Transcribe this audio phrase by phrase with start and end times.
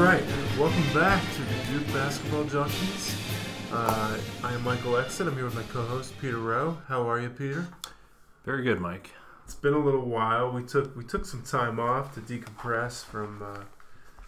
[0.00, 0.24] right,
[0.58, 3.14] welcome back to the Duke Basketball Junkies.
[3.70, 5.28] Uh, I am Michael Exton.
[5.28, 6.78] I'm here with my co-host Peter Rowe.
[6.88, 7.68] How are you, Peter?
[8.44, 9.10] Very good, Mike.
[9.44, 10.52] It's been a little while.
[10.52, 13.64] We took we took some time off to decompress from uh,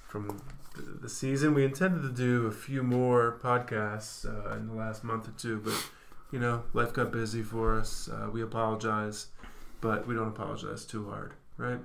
[0.09, 0.41] from
[0.77, 1.55] the, the season.
[1.55, 5.59] We intended to do a few more podcasts uh, in the last month or two,
[5.59, 5.75] but
[6.31, 8.11] you know, life got busy for us.
[8.13, 9.29] Uh, we apologize,
[9.81, 11.81] but we don't apologize too hard, right?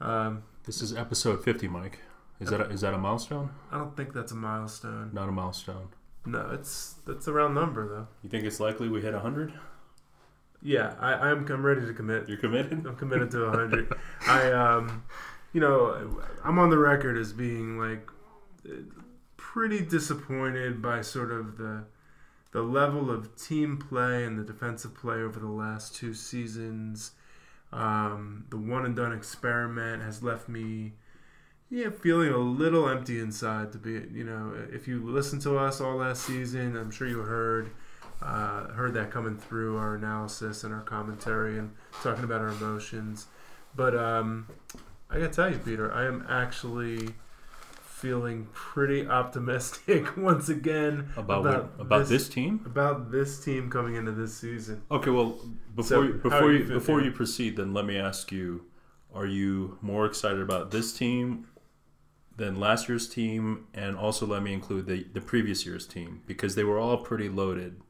[0.00, 2.00] Um, This is episode 50, Mike.
[2.40, 3.50] Is that a, is that a milestone?
[3.70, 5.10] I don't think that's a milestone.
[5.12, 5.88] Not a milestone.
[6.24, 8.08] No, it's that's a round number though.
[8.22, 9.52] You think it's likely we hit 100?
[10.62, 12.28] Yeah, I, I'm I'm ready to commit.
[12.28, 12.86] You're committed?
[12.86, 13.92] I'm committed to 100.
[14.26, 15.04] I um,
[15.52, 18.08] you know, I'm on the record as being like
[19.36, 21.84] pretty disappointed by sort of the
[22.52, 27.12] the level of team play and the defensive play over the last two seasons.
[27.72, 30.94] Um, the one and done experiment has left me
[31.70, 35.80] yeah, feeling a little empty inside to be, you know, if you listened to us
[35.80, 37.70] all last season, I'm sure you heard
[38.22, 43.26] uh, heard that coming through our analysis and our commentary and talking about our emotions.
[43.74, 44.46] But um,
[45.08, 47.10] I gotta tell you, Peter, I am actually
[47.82, 52.62] feeling pretty optimistic once again About what, about this, team?
[52.66, 54.82] about this team coming into this season.
[54.90, 55.38] Okay, well,
[55.76, 58.64] before So, you, before you, you before you proceed, then let me ask you:
[59.14, 61.46] Are you more excited about this team
[62.40, 63.66] than last year's team?
[63.74, 67.28] And also, let me include the the previous year's team because they were all pretty
[67.28, 67.80] loaded,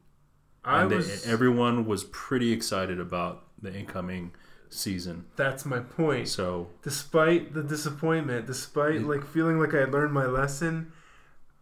[0.63, 4.31] I and they- was everyone was pretty excited about the incoming
[4.69, 5.25] season.
[5.35, 6.27] that's my point.
[6.27, 9.07] So despite the disappointment, despite Yeah.
[9.07, 10.91] like feeling like I learned my lesson,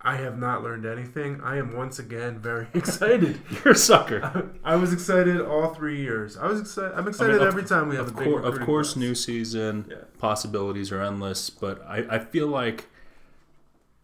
[0.02, 1.42] I have not learned anything.
[1.44, 3.40] I am once again very excited.
[3.66, 4.50] you're a sucker.
[4.64, 6.38] I, I was excited all three years.
[6.38, 6.94] I was excited.
[6.98, 8.98] I'm excited of- every time we have of, a big cour- of course, class.
[8.98, 9.98] new season Yeah.
[10.18, 12.88] possibilities are endless, but I, I feel like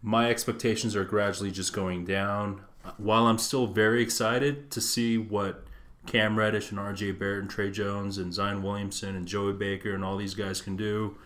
[0.02, 2.62] my expectations are gradually just going down.
[2.98, 5.66] While I'm still very excited to see what
[6.06, 10.04] Cam Reddish and RJ Barrett and Tre Jones and Zion Williamson and Joey Baker and
[10.06, 11.18] all these guys can do,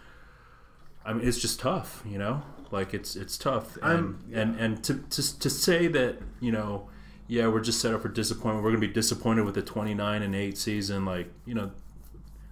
[1.09, 2.44] I mean, it's just tough, you know.
[2.72, 6.88] Like it's it's tough, and I'm- and and to, to to say that you know,
[7.28, 8.64] yeah, we're just set up for disappointment.
[8.64, 11.06] We're gonna be disappointed with the 29 and 8 season.
[11.06, 11.72] Like you know,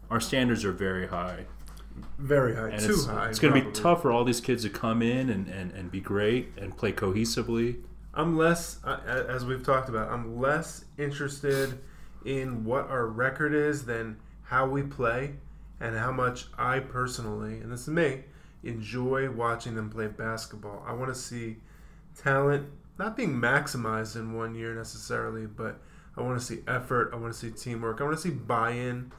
[0.10, 1.46] our standards are very high,
[2.18, 3.30] very high, and too it's, high.
[3.30, 5.92] it's going to be tough for all these kids to come in and, and, and
[5.92, 7.82] be great and play cohesively.
[8.14, 11.78] I'm less, as we've talked about, I'm less interested
[12.26, 15.34] in what our record is than how we play
[15.80, 18.24] and how much I personally, and this is me,
[18.64, 20.84] enjoy watching them play basketball.
[20.86, 21.58] I want to see
[22.16, 25.80] talent not being maximized in one year necessarily, but
[26.18, 27.12] I want to see effort.
[27.14, 28.02] I want to see teamwork.
[28.02, 29.12] I want to see buy in.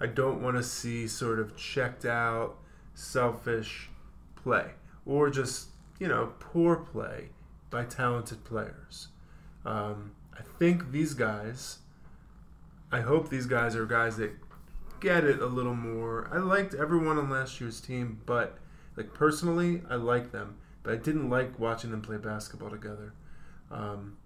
[0.00, 2.56] I don't want to see sort of checked out,
[2.94, 3.90] selfish
[4.34, 4.70] play
[5.04, 5.68] or just,
[5.98, 7.28] you know, poor play
[7.70, 9.08] by talented players.
[9.64, 11.78] Um, I think these guys,
[12.92, 14.32] I hope these guys are guys that
[15.00, 16.28] get it a little more.
[16.32, 18.58] I liked everyone on last year's team, but
[18.96, 23.12] like personally, I like them, but I didn't like watching them play basketball together.
[23.70, 24.16] Um,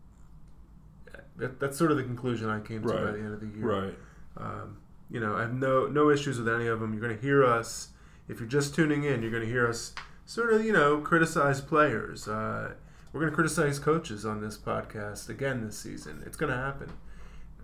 [1.36, 3.66] that, that's sort of the conclusion I came to by the end of the year.
[3.66, 3.94] Right.
[4.36, 4.78] Um,
[5.10, 6.92] you know, I have no no issues with any of them.
[6.92, 7.88] You're going to hear us
[8.28, 9.22] if you're just tuning in.
[9.22, 9.94] You're going to hear us
[10.24, 12.28] sort of you know criticize players.
[12.28, 12.74] Uh,
[13.12, 16.22] we're going to criticize coaches on this podcast again this season.
[16.24, 16.92] It's going to happen,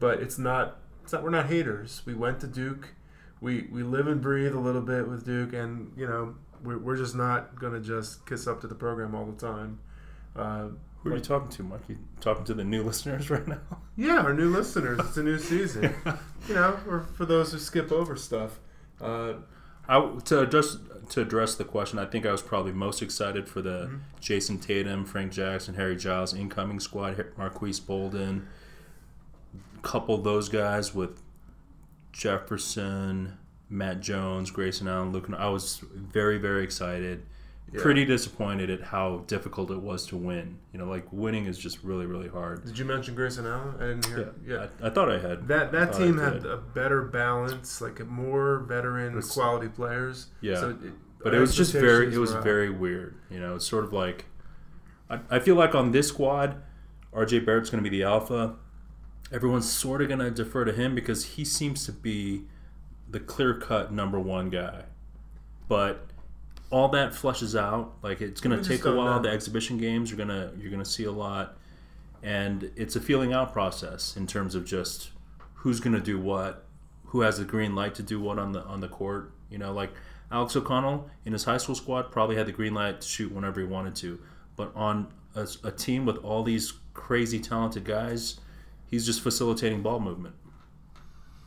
[0.00, 0.78] but it's not.
[1.04, 1.22] It's not.
[1.22, 2.02] We're not haters.
[2.04, 2.94] We went to Duke.
[3.40, 6.34] We we live and breathe a little bit with Duke, and you know
[6.66, 9.78] we're, we're just not going to just kiss up to the program all the time.
[10.34, 10.68] Uh,
[11.02, 11.80] Who are you talking to, Mike?
[11.88, 13.60] You talking to the new listeners right now?
[13.96, 14.98] yeah, our new listeners.
[15.00, 15.94] It's a new season.
[16.48, 18.58] you know, or for those who skip over stuff.
[19.00, 19.34] Uh,
[19.88, 20.76] I, to address
[21.10, 24.00] to address the question, I think I was probably most excited for the Mhm.
[24.20, 28.48] Jayson Tatum, Frank Jackson, Harry Giles incoming squad, Marques Bolden.
[29.82, 31.22] Couple those guys with
[32.12, 33.38] Jefferson,
[33.68, 35.28] Matt Jones, Grayson Allen, Luke.
[35.36, 37.24] I was very very excited.
[37.72, 37.82] Yeah.
[37.82, 40.58] Pretty disappointed at how difficult it was to win.
[40.72, 42.64] You know, like winning is just really really hard.
[42.64, 43.74] Did you mention Grayson Allen?
[43.76, 44.34] I didn't hear.
[44.46, 44.66] Yeah.
[44.80, 45.48] I, I thought I had.
[45.48, 50.28] That that team had a better balance, like more veteran It's- quality players.
[50.40, 50.54] Yeah.
[50.60, 50.92] So it,
[51.24, 54.26] but it was just very it was very weird you know it's sort of like
[55.10, 56.62] I, I feel like on this squad
[57.12, 58.54] rj barrett's going to be the alpha
[59.32, 62.44] everyone's sort of going to defer to him because he seems to be
[63.08, 64.82] the clear-cut number one guy
[65.68, 66.06] but
[66.70, 69.22] all that flushes out like it's going to take a while know.
[69.22, 71.56] the exhibition games you're going to you're going to see a lot
[72.22, 75.10] and it's a feeling out process in terms of just
[75.54, 76.64] who's going to do what
[77.06, 79.72] who has the green light to do what on the on the court you know
[79.72, 79.90] like
[80.30, 83.60] Alex O'Connell in his high school squad probably had the green light to shoot whenever
[83.60, 84.18] he wanted to.
[84.56, 85.06] but on
[85.36, 88.40] a, a team with all these crazy talented guys,
[88.86, 90.34] he's just facilitating ball movement.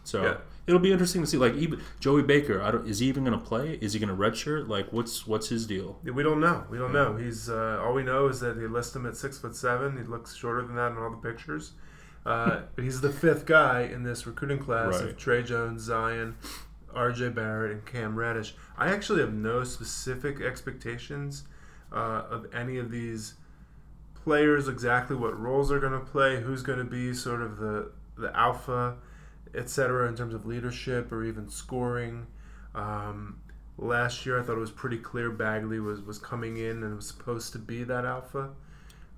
[0.04, 0.38] So Yeah.
[0.70, 1.38] It'll be interesting to see.
[1.38, 3.80] Like even Joey Baker, I don't, is he even going to play?
[3.82, 4.68] Is he going to redshirt?
[4.68, 5.98] Like what's what's his deal?
[6.06, 6.64] Yeah, We don't know.
[6.70, 7.16] We don't know.
[7.16, 9.98] He's uh, all we know is that they list him at six foot seven.
[9.98, 11.72] He looks shorter than that in all the pictures.
[12.24, 16.36] Uh, but he's the fifth guy in this recruiting class of Tre Jones, Zion,
[16.94, 17.30] R.J.
[17.30, 18.54] Barrett, and Cam Reddish.
[18.78, 21.46] I actually have no specific expectations
[21.92, 23.34] uh, of any of these
[24.24, 24.68] players.
[24.68, 28.38] Exactly what roles they're going to play, who's going to be sort of the the
[28.38, 28.98] alpha,
[29.56, 30.08] etc.
[30.08, 32.28] In terms of leadership or even scoring.
[32.76, 33.42] Um,
[33.78, 37.08] last year, I thought it was pretty clear Bagley was, was coming in and was
[37.08, 38.50] supposed to be that alpha.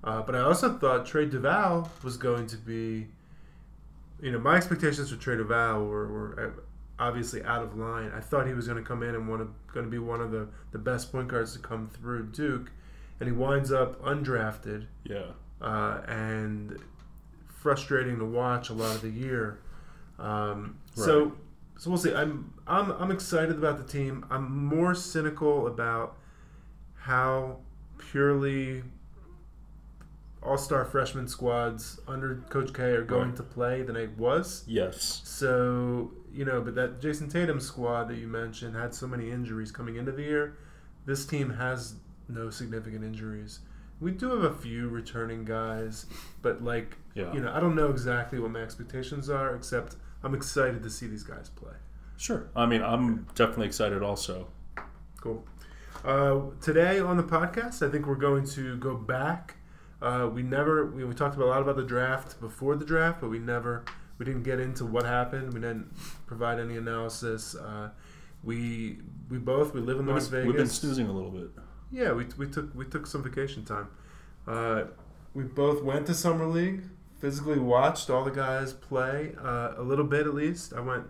[0.04, 3.06] Uh, but I also thought Trey Duval was going to be,
[4.20, 6.60] you know, my expectations for Trey Duval were, were uh,
[7.04, 8.10] obviously out of line.
[8.14, 10.20] I thought he was going to come in and one of, going to be one
[10.20, 12.70] of the, the best point guards to come through Duke,
[13.20, 15.26] and he winds up undrafted Yeah.
[15.60, 16.78] uh, and
[17.46, 19.58] frustrating to watch a lot of the year.
[20.18, 21.32] Um, So,
[21.78, 22.14] so we'll see.
[22.14, 24.24] I'm I'm I'm excited about the team.
[24.30, 26.16] I'm more cynical about
[26.96, 27.58] how
[27.98, 28.84] purely
[30.42, 33.36] all-star freshman squads under Coach K are going Right.
[33.36, 34.64] to play than I was.
[34.66, 35.20] Yes.
[35.24, 39.70] So you know, but that Jayson Tatum squad that you mentioned had so many injuries
[39.70, 40.56] coming into the year.
[41.04, 41.94] This team has
[42.28, 43.60] no significant injuries.
[44.00, 46.06] We do have a few returning guys,
[46.40, 47.32] but like Yeah.
[47.32, 49.54] you know, I don't know exactly what my expectations are.
[49.54, 51.74] Except I'm excited to see these guys play.
[52.16, 52.48] Sure.
[52.54, 54.02] I mean, I'm definitely excited.
[54.02, 54.48] Also.
[55.20, 55.44] Cool.
[56.04, 59.56] Uh, today on the podcast, I think we're going to go back.
[60.00, 63.20] Uh, we never we, we talked about a lot about the draft before the draft,
[63.20, 63.84] but we never
[64.18, 65.52] we didn't get into what happened.
[65.54, 65.92] We didn't
[66.26, 67.54] provide any analysis.
[67.54, 67.90] Uh,
[68.42, 68.98] we
[69.28, 70.46] we both we live in We've Las Vegas.
[70.46, 71.50] we've been snoozing a little bit.
[71.92, 73.88] Yeah, we, we took we took some vacation time.
[74.46, 74.84] Uh,
[75.34, 76.82] we both went to summer league.
[77.22, 80.72] Physically watched all the guys play uh, a little bit at least.
[80.74, 81.04] I went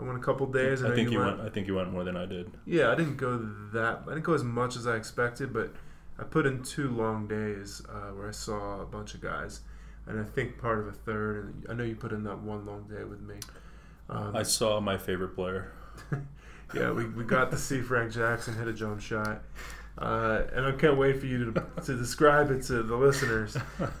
[0.00, 0.82] I went a couple days.
[0.82, 1.42] I know think you went.
[1.42, 2.50] I think you went more than I did.
[2.64, 3.36] yeah, I didn't go
[3.74, 4.04] that.
[4.06, 5.74] I didn't go as much as I expected, but
[6.18, 9.60] I put in two long days uh, where I saw a bunch of guys,
[10.06, 11.44] and I think part of a third.
[11.44, 13.34] And I know you put in that one long day with me.
[14.08, 15.70] Um, I saw my favorite player.
[16.74, 19.42] yeah, we, we got to see Frank Jackson hit a jump shot,
[19.98, 23.54] uh, and I can't wait for you to, to describe it to the listeners,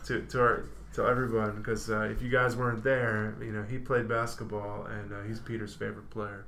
[0.06, 3.78] to to our to everyone, because uh, if you guys weren't there, you know he
[3.78, 6.46] played basketball, and uh, he's Peter's favorite player.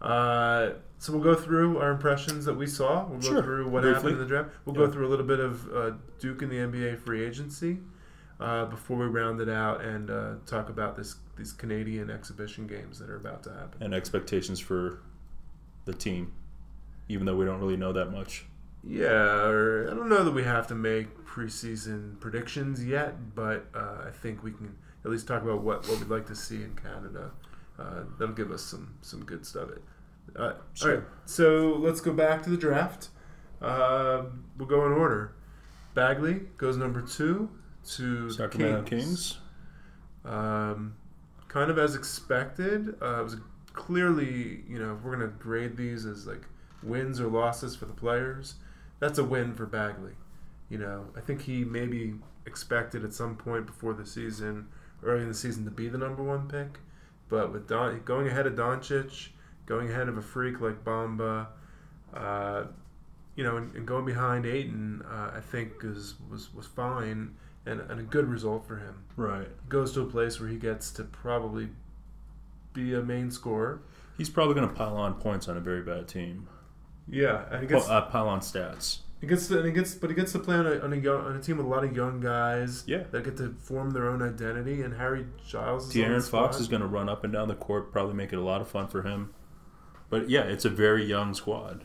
[0.00, 3.06] Uh, so we'll go through our impressions that we saw.
[3.06, 3.94] We'll go Sure, through what briefly.
[3.94, 4.50] happened in the draft.
[4.64, 4.86] We'll Yeah.
[4.86, 7.78] go through a little bit of uh, Duke and the NBA free agency
[8.40, 12.98] uh, before we round it out and uh, talk about this these Canadian exhibition games
[13.00, 13.82] that are about to happen.
[13.82, 15.00] and expectations for
[15.84, 16.32] the team,
[17.08, 18.46] even though we don't really know that much.
[18.86, 24.04] Yeah, or I don't know that we have to make preseason predictions yet, but uh,
[24.06, 26.74] I think we can at least talk about what, what we'd like to see in
[26.76, 27.30] Canada.
[27.78, 29.70] Uh, that'll give us some some good stuff.
[30.36, 30.94] Uh, All Sure.
[30.96, 33.08] right, so let's go back to the draft.
[33.60, 34.24] Uh,
[34.58, 35.34] we'll go in order.
[35.94, 37.48] Bagley goes number two
[37.96, 39.04] to the Sacramento Kings.
[39.04, 39.38] Kings.
[40.24, 40.94] Um,
[41.48, 42.96] kind of as expected.
[43.02, 43.36] Uh, it was
[43.72, 46.42] clearly, you know, if we're going to grade these as like
[46.82, 48.54] wins or losses for the players,
[49.04, 50.12] that's a win for Bagley.
[50.70, 52.14] You know, I think he maybe
[52.46, 54.68] expected at some point before the season,
[55.02, 56.78] early in the season, to be the number one pick.
[57.28, 59.28] But with Don, going ahead of Doncic,
[59.66, 61.48] going ahead of a freak like Bamba,
[62.14, 62.64] uh,
[63.36, 67.34] you know, and, and going behind Ayton, uh, I think is was was fine
[67.66, 69.48] and, and a good result for him Right.
[69.68, 71.68] goes to a place where he gets to probably
[72.72, 73.80] be a main scorer.
[74.16, 76.48] He's probably going to pile on points on a very bad team.
[77.08, 78.98] Yeah, and he Pile, gets uh, pile on stats.
[79.20, 80.96] he gets to, and he gets but he gets to play on a, on a
[80.96, 83.04] young on a team with a lot of young guys Yeah.
[83.10, 84.82] that get to form their own identity.
[84.82, 87.92] And Harry Giles is De'Aaron Fox is going to run up and down the court,
[87.92, 89.34] probably make it a lot of fun for him.
[90.10, 91.84] But yeah, it's a very young squad,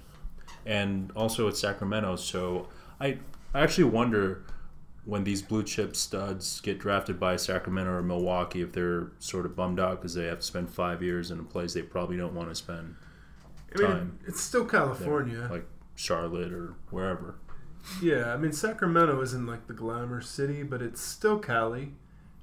[0.66, 2.16] and also it's Sacramento.
[2.18, 2.68] So
[3.00, 3.18] I,
[3.54, 4.44] I actually wonder
[5.06, 9.56] when these blue chip studs get drafted by Sacramento or Milwaukee if they're sort of
[9.56, 12.34] bummed out because they have to spend five years in a place they probably don't
[12.36, 12.96] want to spend,
[13.76, 14.20] I mean, time.
[14.28, 15.48] it's still California.
[15.52, 17.36] like Charlotte or wherever.
[18.02, 21.94] Yeah, I mean Sacramento isn't like the glamour city, but it's still Cali,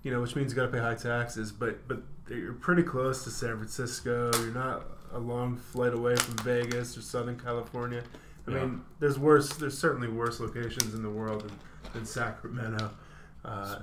[0.02, 1.52] you know, which means you got to pay high taxes.
[1.52, 4.30] But but you're pretty close to San Francisco.
[4.40, 8.02] You're not a long flight away from Vegas or Southern California.
[8.48, 8.60] I Yeah.
[8.60, 9.50] mean, there's worse.
[9.54, 11.58] There's certainly worse locations in the world than,
[11.92, 12.90] than Sacramento.
[13.44, 13.80] Uh,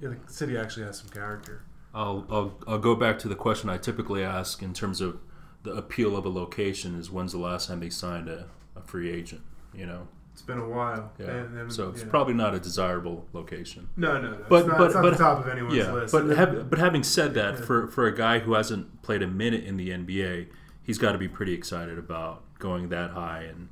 [0.00, 1.62] yeah, the city actually has some character.
[1.94, 5.18] I'll, I'll I'll go back to the question I typically ask in terms of
[5.66, 9.10] the appeal of a location is when's the last time they signed a, a free
[9.10, 9.42] agent,
[9.74, 10.08] you know?
[10.32, 11.12] It's been a while.
[11.18, 11.26] Yeah.
[11.30, 12.08] And- and- so it's yeah.
[12.08, 13.88] probably not a desirable location.
[13.96, 14.44] no, no, no.
[14.48, 16.12] But- not, but- it's not but- the top of anyone's yeah, list.
[16.12, 19.64] but have, but having said that, for for a guy who hasn't played a minute
[19.64, 20.46] in the NBA,
[20.82, 23.68] he's got to be pretty excited about going that high and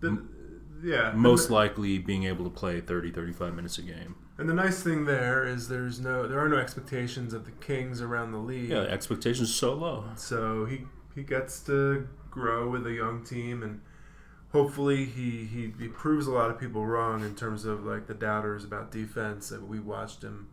[0.00, 0.22] the,
[0.82, 4.16] yeah, most and likely being able to play 30, 35 minutes a game.
[4.38, 8.00] And the nice thing there is there's no there are no expectations of the Kings
[8.00, 8.70] around the league.
[8.70, 10.04] Yeah, expectations so low.
[10.16, 10.82] So he
[11.14, 13.80] he gets to grow with a young team, and
[14.52, 18.14] hopefully he, he he proves a lot of people wrong in terms of like the
[18.14, 19.50] doubters about defense.
[19.50, 20.48] That we watched him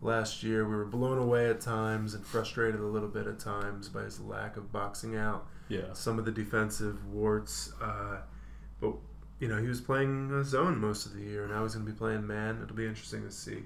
[0.00, 0.68] last year.
[0.68, 4.18] We were blown away at times and frustrated a little bit at times by his
[4.20, 7.72] lack of boxing out Yeah, some of the defensive warts.
[7.80, 8.18] Uh,
[8.80, 8.94] but
[9.42, 11.90] you know he was playing zone most of the year, and now he's going to
[11.90, 12.60] be playing man.
[12.62, 13.64] It'll be interesting to see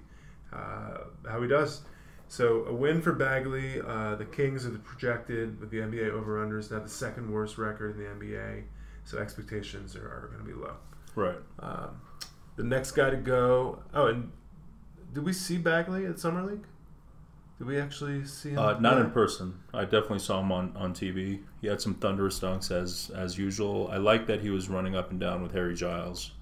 [0.50, 1.82] uh, how he does.
[2.28, 3.82] So a win for Bagley.
[3.82, 7.58] Uh, the Kings are the projected with the NBA over unders now the second worst
[7.58, 8.62] record in the NBA.
[9.04, 10.76] So expectations are, are going to be low.
[11.14, 11.36] right.
[11.60, 12.00] Um,
[12.56, 13.82] the next guy to go.
[13.92, 14.32] Oh, and
[15.12, 16.64] did we see Bagley at summer league?
[17.58, 18.58] Did we actually see him?
[18.58, 19.54] Uh, not in person.
[19.72, 21.40] I definitely saw him on, on TV.
[21.62, 23.88] He had some thunderous dunks as as usual.
[23.90, 26.32] I like that he was running up and down with Harry Giles.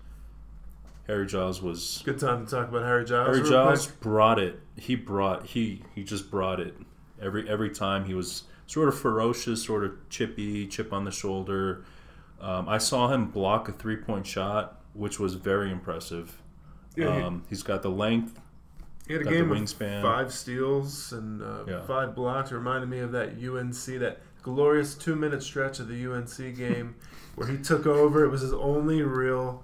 [1.07, 3.37] Harry Giles was Good time to talk about Harry Giles.
[3.37, 4.01] Harry Giles quick.
[4.01, 4.59] brought it.
[4.77, 6.75] He brought he he just brought it
[7.23, 8.07] every every time.
[8.07, 11.85] He was sort of ferocious, sort of chippy, chip on the shoulder.
[12.41, 16.41] Um, I saw him block a three point shot, which was very impressive.
[16.97, 18.41] Yeah, he- Um, he's got the length.
[19.07, 19.71] He had a game with
[20.03, 21.83] five steals and uh, Yeah.
[21.87, 22.51] five blocks.
[22.51, 26.95] It reminded me of that UNC, that glorious two minute stretch of the UNC game
[27.35, 28.25] where he took over.
[28.25, 29.63] It was his only real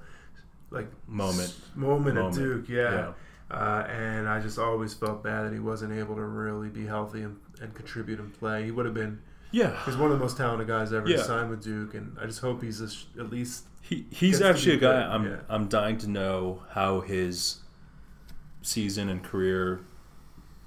[0.70, 1.48] like Moment.
[1.48, 2.36] s- moment, Moment.
[2.36, 2.68] at Duke.
[2.68, 3.12] Yeah.
[3.50, 7.22] Uh, and I just always felt bad that he wasn't able to really be healthy
[7.22, 8.64] and, and contribute and play.
[8.64, 9.20] He would have been.
[9.50, 9.76] Yeah.
[9.84, 11.16] He's one of the most talented guys ever Yeah.
[11.16, 14.74] to sign with Duke, and I just hope he's a at least He, he's actually
[14.74, 15.36] a guy good, I'm yeah.
[15.48, 17.56] I'm dying to know how his
[18.62, 19.80] season and career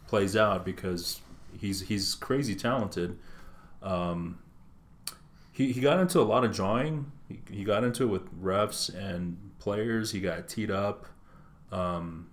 [0.08, 1.22] plays out because
[1.58, 3.18] he's he's crazy talented.
[3.82, 4.40] Um,
[5.52, 7.12] he he got into a lot of drawing.
[7.28, 10.12] He, he got into it with refs and players.
[10.12, 11.06] He got teed up.
[11.72, 12.30] Um,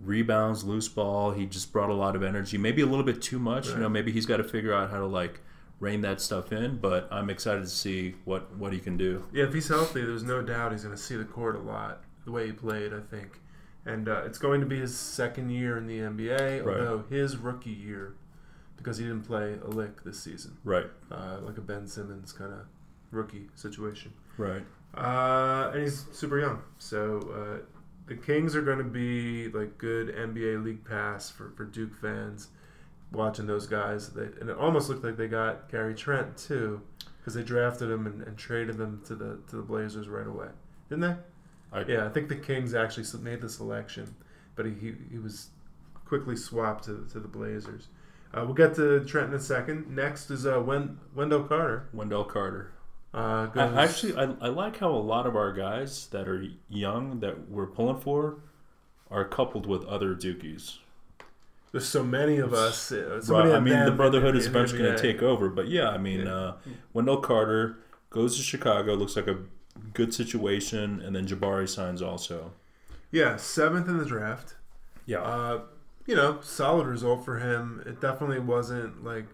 [0.00, 1.32] rebounds, loose ball.
[1.32, 2.58] He just brought a lot of energy.
[2.58, 3.68] Maybe a little bit too much.
[3.68, 5.40] You know, maybe he's got to figure out how to like
[5.80, 6.76] rein that stuff in.
[6.78, 9.24] But I'm excited to see what what he can do.
[9.32, 12.04] Yeah, if he's healthy, there's no doubt he's going to see the court a lot.
[12.24, 13.40] The way he played, I think,
[13.86, 16.64] and uh, it's going to be his second year in the NBA.
[16.64, 16.78] Right.
[16.80, 18.14] Although his rookie year,
[18.76, 20.86] because he didn't play a lick this season, Right.
[21.10, 22.60] uh, like a Ben Simmons kind of
[23.10, 24.12] rookie situation.
[24.38, 24.62] Right.
[24.94, 27.64] Uh, and he's super young, so uh,
[28.06, 32.48] the Kings are going to be like good NBA League Pass for, for Duke fans.
[33.10, 36.80] Watching those guys, they, and it almost looked like they got Gary Trent too,
[37.18, 40.48] because they drafted him and, and traded them to the to the Blazers right away,
[40.88, 41.14] didn't they?
[41.72, 44.14] I, Yeah, I think the Kings actually made the selection,
[44.54, 45.48] but he, he, he was
[46.04, 47.88] quickly swapped to, to the Blazers.
[48.34, 49.94] Uh, we'll get to Trent in a second.
[49.94, 51.88] Next is uh, Wen, Wendell Carter.
[51.92, 52.72] Wendell Carter.
[53.12, 56.46] Uh, goes, I, actually, I, I like how a lot of our guys that are
[56.70, 58.38] young that we're pulling for
[59.10, 60.78] are coupled with other Dukies.
[61.72, 62.90] there's so many of us.
[62.90, 65.50] Uh, so Right, many I mean, the Brotherhood is the eventually going to take over.
[65.50, 66.34] But yeah, I mean, Yeah.
[66.34, 66.54] uh,
[66.94, 67.76] Wendell Carter
[68.08, 68.94] goes to Chicago.
[68.94, 69.36] Looks like a
[69.94, 72.52] good situation, and then Jabari signs also.
[73.10, 74.54] Yeah, seventh in the draft.
[75.06, 75.20] Yeah.
[75.20, 75.60] Uh,
[76.06, 77.82] you know, solid result for him.
[77.86, 79.26] It definitely wasn't like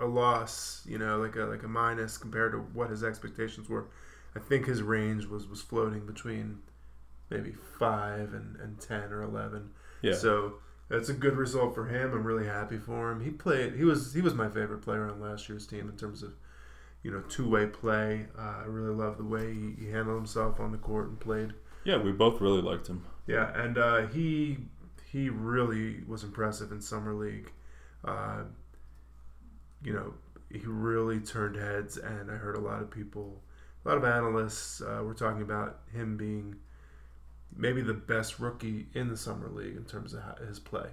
[0.00, 0.82] a loss.
[0.86, 3.86] You know, like a like a minus compared to what his expectations were.
[4.34, 6.58] I think his range was was floating between
[7.30, 9.70] maybe five and, and ten or eleven.
[10.02, 10.14] yeah.
[10.14, 10.54] So
[10.88, 12.12] that's a good result for him.
[12.12, 13.22] I'm really happy for him.
[13.22, 13.74] He played.
[13.74, 16.34] He was he was my favorite player on last year's team in terms of
[17.02, 18.26] you know two way play.
[18.38, 21.52] Uh, I really love the way he, he handled himself on the court and played.
[21.84, 23.04] yeah, we both really liked him.
[23.26, 24.58] Yeah, and uh, he
[25.10, 27.50] he really was impressive in summer league.
[28.04, 28.42] Uh,
[29.84, 30.14] you know,
[30.50, 33.42] he really turned heads, and I heard a lot of people,
[33.84, 36.56] a lot of analysts uh, were talking about him being
[37.54, 40.88] maybe the best rookie in the summer league in terms of his play.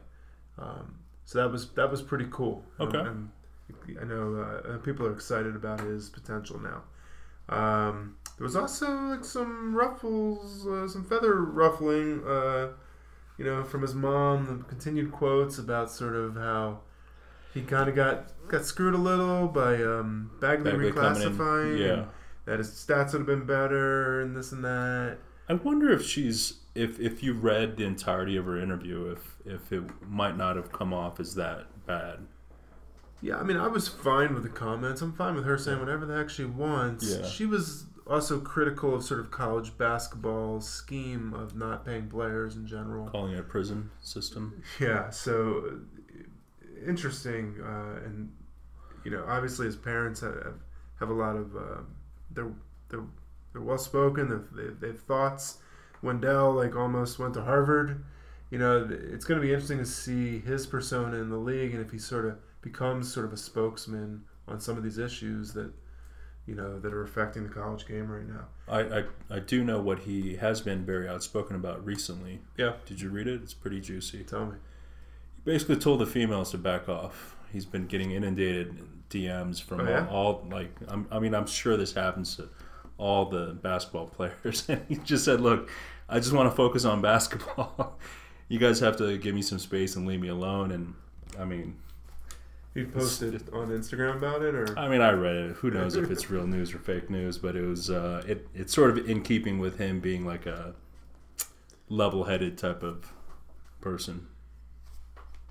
[0.57, 2.63] Um, so that was that was pretty cool.
[2.79, 2.97] Okay.
[2.99, 3.29] And
[4.01, 6.83] I know uh, people are excited about his potential now.
[7.49, 12.69] Um, there was also like some ruffles, uh, some feather ruffling, uh,
[13.37, 14.59] you know, from his mom.
[14.59, 16.81] The continued quotes about sort of how
[17.53, 21.79] he kind of got got screwed a little by um, Bagley, Bagley reclassifying.
[21.79, 22.05] Yeah.
[22.45, 25.17] that his stats would have been better and this and that.
[25.47, 29.71] I wonder if she's if if you read the entirety of her interview, if if
[29.73, 32.19] it might not have come off as that bad.
[33.21, 35.01] Yeah, I mean, I was fine with the comments.
[35.01, 37.05] I'm fine with her saying whatever the heck she wants.
[37.05, 37.27] Yeah.
[37.27, 42.65] She was also critical of sort of college basketball scheme of not paying players in
[42.65, 43.07] general.
[43.09, 44.63] Calling it a prison system.
[44.79, 45.79] Yeah, so
[46.85, 48.31] interesting, uh, and
[49.03, 50.55] you know, obviously, his parents have,
[50.99, 51.81] have a lot of uh,
[52.31, 52.53] they're
[52.89, 53.05] they're
[53.51, 54.29] they're well spoken.
[54.29, 55.59] They've, they've, they've thoughts.
[56.01, 58.03] Wendell like almost went to Harvard.
[58.49, 61.85] You know, it's going to be interesting to see his persona in the league and
[61.85, 65.71] if he sort of becomes sort of a spokesman on some of these issues that
[66.45, 68.45] you know that are affecting the college game right now.
[68.67, 69.03] I, I,
[69.37, 72.41] I do know what he has been very outspoken about recently.
[72.57, 72.73] Yeah.
[72.85, 73.41] Did you read it?
[73.43, 74.23] It's pretty juicy.
[74.23, 74.55] Tell me.
[75.35, 77.35] He basically told the females to back off.
[77.51, 78.77] He's been getting inundated
[79.09, 80.07] DMs from Oh, yeah?
[80.09, 82.49] all, all like I'm, I mean I'm sure this happens to
[82.97, 84.67] all the basketball players.
[84.67, 85.69] And he just said, "Look,
[86.07, 87.97] I just want to focus on basketball.
[88.47, 90.95] you guys have to give me some space and leave me alone." And
[91.39, 91.77] I mean,
[92.73, 95.55] He posted on Instagram about it, or I mean, I read it.
[95.57, 97.37] Who knows if it's real news or fake news?
[97.37, 98.47] But it was uh, it.
[98.53, 100.75] It's sort of in keeping with him being like a
[101.89, 103.11] level-headed type of
[103.81, 104.27] person.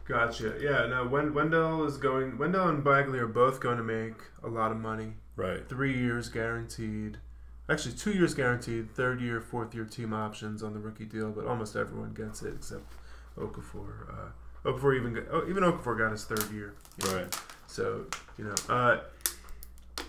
[0.04, 0.54] gotcha.
[0.60, 1.06] Yeah, no.
[1.06, 2.38] Wen- Wendell is going.
[2.38, 5.14] Wendell and Bagley are both going to make a lot of money.
[5.36, 5.68] Right.
[5.68, 7.18] Three years guaranteed.
[7.68, 8.90] Actually, two years guaranteed.
[8.94, 12.54] Third year, fourth year team options on the rookie deal, but almost everyone gets it
[12.54, 12.92] except
[13.36, 14.08] Okafor.
[14.08, 14.28] Uh,
[14.64, 16.74] Okafor even got, oh, even Okafor got his third year.
[17.06, 17.34] Right.
[17.66, 19.00] So you know, uh,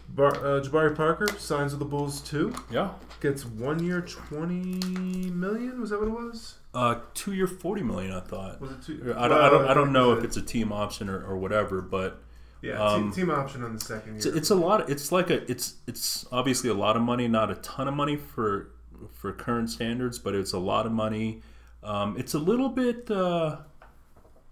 [0.09, 2.53] Bar, uh, Jabari Parker signs with the Bulls too.
[2.71, 2.91] Yeah.
[3.21, 5.81] Gets one year, twenty million.
[5.81, 6.55] Was that what it was?
[6.73, 8.11] Uh, two-year, forty million.
[8.13, 8.61] I thought.
[8.61, 9.13] Was it two?
[9.17, 11.37] I don't, I don't, I don't know if it's it's a team option or, or
[11.37, 12.21] whatever, but
[12.61, 14.35] yeah um, team, team option on the second it's, year.
[14.35, 14.89] it's a lot.
[14.89, 18.15] It's like a, it's, it's obviously a lot of money, not a ton of money
[18.15, 18.71] for,
[19.13, 21.41] for current standards, but it's a lot of money.
[21.83, 23.09] Um, it's a little bit.
[23.11, 23.57] Uh,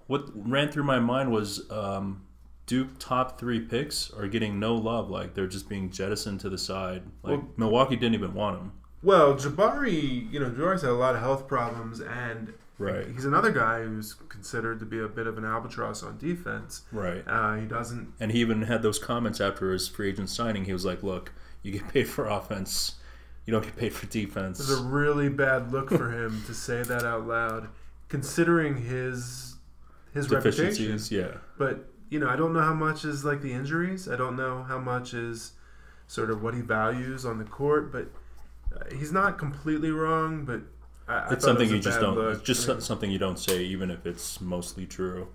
[0.07, 2.23] what ran through my mind was um,
[2.65, 5.09] Duke top three picks are getting no love.
[5.09, 7.03] Like they're just being jettisoned to the side.
[7.23, 8.71] Like Well- Milwaukee didn't even want them.
[9.03, 13.07] Well, Jabari, you know, Jabari's had a lot of health problems, and Right.
[13.07, 16.81] he's another guy who's considered to be a bit of an albatross on defense.
[16.91, 17.23] Right.
[17.27, 18.13] Uh, he doesn't.
[18.19, 20.65] And he even had those comments after his free agent signing.
[20.65, 21.31] He was like, "Look,
[21.61, 22.95] you get paid for offense,
[23.45, 26.81] you don't get paid for defense." It's a really bad look for him to say
[26.83, 27.69] that out loud,
[28.09, 29.56] considering his
[30.17, 30.65] his reputation.
[30.65, 31.37] Deficiencies, yeah.
[31.57, 34.07] But you know, I don't know how much is like the injuries.
[34.09, 35.53] I don't know how much is
[36.07, 37.91] sort of what he values on the court.
[37.91, 38.07] But
[38.75, 40.45] uh, he's not completely wrong.
[40.45, 40.61] But
[41.07, 42.15] I, I It's it something a you just don't.
[42.15, 42.35] look.
[42.37, 45.27] It's just I mean, something you don't say, even if it's mostly true.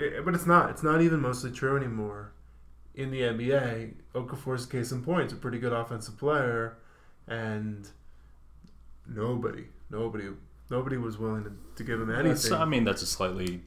[0.00, 0.70] Eh, but it's not.
[0.70, 2.32] It's not even mostly true anymore.
[2.96, 6.76] In the NBA, Okafor's case in point, is a pretty good offensive player,
[7.26, 7.88] and
[9.08, 10.28] nobody, nobody,
[10.70, 12.52] nobody was willing to, to give him That's- anything.
[12.60, 13.62] I mean, that's a slightly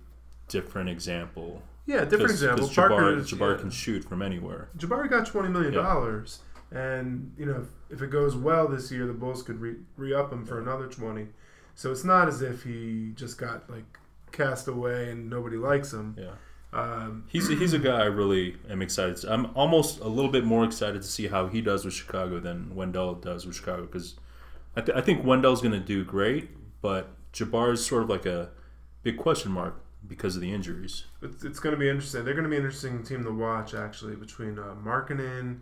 [0.48, 1.62] different example.
[1.86, 2.66] yeah, different example.
[2.68, 3.62] 'cause Parker, Jabari, is- Jabari yeah.
[3.62, 4.70] can shoot from anywhere.
[4.78, 6.40] Jabari got twenty million dollars,
[6.72, 10.46] and you know if it goes well this year, the Bulls could re up him
[10.46, 11.28] for another twenty.
[11.76, 13.98] So it's not as if he just got like
[14.32, 16.16] cast away and nobody likes him.
[16.18, 16.32] Yeah.
[16.74, 19.16] Um, He's a, he's a guy I really am excited.
[19.18, 22.40] To, I'm almost a little bit more excited to see how he does with Chicago
[22.42, 24.16] than Wendell does with Chicago because
[24.76, 26.50] I, th- I think Wendell's going to do great,
[26.82, 28.50] but Jabari is sort of like a
[29.02, 31.06] big question mark because of the injuries.
[31.22, 32.24] It's, it's going to be interesting.
[32.26, 35.60] They're going to be an interesting team to watch, actually, between uh, Markkanen,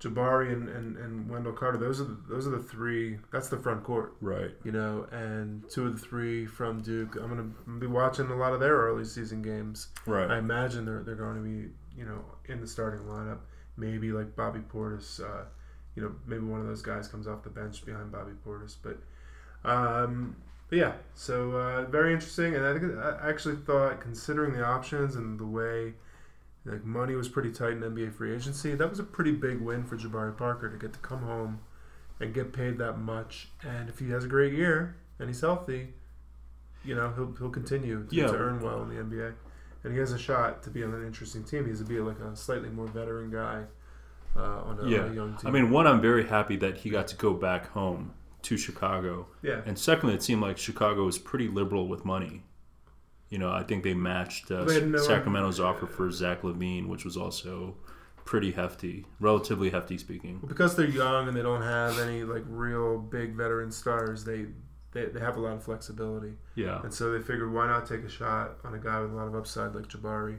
[0.00, 1.78] Jabari, and, and, and Wendell Carter.
[1.78, 3.18] Those are the, those are the three.
[3.32, 4.50] That's the front court, Right.
[4.64, 5.06] you know.
[5.12, 7.16] And two of the three from Duke.
[7.16, 9.88] I'm going to be watching a lot of their early season games.
[10.06, 10.30] Right.
[10.30, 13.38] I imagine they're they're going to be you know in the starting lineup.
[13.76, 15.20] Maybe like Bobby Portis.
[15.20, 15.44] Uh,
[15.96, 18.98] you know, maybe one of those guys comes off the bench behind Bobby Portis, but.
[19.64, 20.36] Um,
[20.68, 25.16] but yeah, so uh, very interesting, and I think I actually thought, considering the options
[25.16, 25.94] and the way
[26.64, 29.84] like money was pretty tight in NBA free agency, that was a pretty big win
[29.84, 31.60] for Jabari Parker to get to come home
[32.20, 33.48] and get paid that much.
[33.62, 35.88] And if he has a great year and he's healthy,
[36.84, 38.28] you know he'll he'll continue to, Yeah.
[38.28, 39.34] to earn well in the NBA,
[39.84, 41.66] and he has a shot to be on an interesting team.
[41.66, 43.64] He's has to be like a slightly more veteran guy
[44.36, 45.00] uh, on, a, Yeah.
[45.04, 45.46] on a young team.
[45.46, 48.12] I mean, one, I'm very happy that he got to go back home
[48.44, 49.26] to Chicago.
[49.42, 52.42] yeah, And secondly, it seemed like Chicago was pretty liberal with money.
[53.30, 57.04] You know, I think they matched uh, They no- Sacramento's offer for Zach LaVine, which
[57.04, 57.74] was also
[58.24, 60.38] pretty hefty, relatively hefty speaking.
[60.40, 64.46] Well, because they're young and they don't have any like real big veteran stars, they,
[64.92, 66.80] they they have a lot of flexibility, Yeah.
[66.82, 69.26] and so they figured why not take a shot on a guy with a lot
[69.26, 70.38] of upside like Jabari.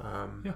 [0.00, 0.52] Um, Yeah.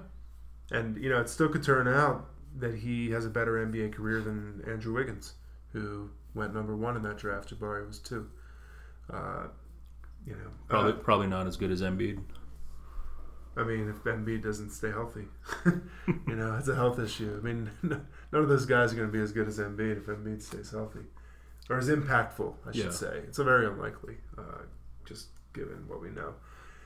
[0.71, 4.19] and you know it still could turn out that he has a better NBA career
[4.21, 5.33] than Andrew Wiggins,
[5.73, 7.53] who went number one in that draft.
[7.53, 8.27] Jabari was two.
[9.11, 9.47] Uh,
[10.25, 12.19] you know, Probably, uh, probably not as good as Embiid.
[13.57, 15.25] I mean, if Embiid doesn't stay healthy,
[15.65, 17.37] you know, it's a health issue.
[17.37, 20.05] I mean, none of those guys are going to be as good as Embiid if
[20.05, 21.01] Embiid stays healthy,
[21.69, 22.91] or as impactful, I should Yeah.
[22.91, 23.21] say.
[23.27, 24.61] It's a very unlikely, uh,
[25.05, 26.35] just given what we know.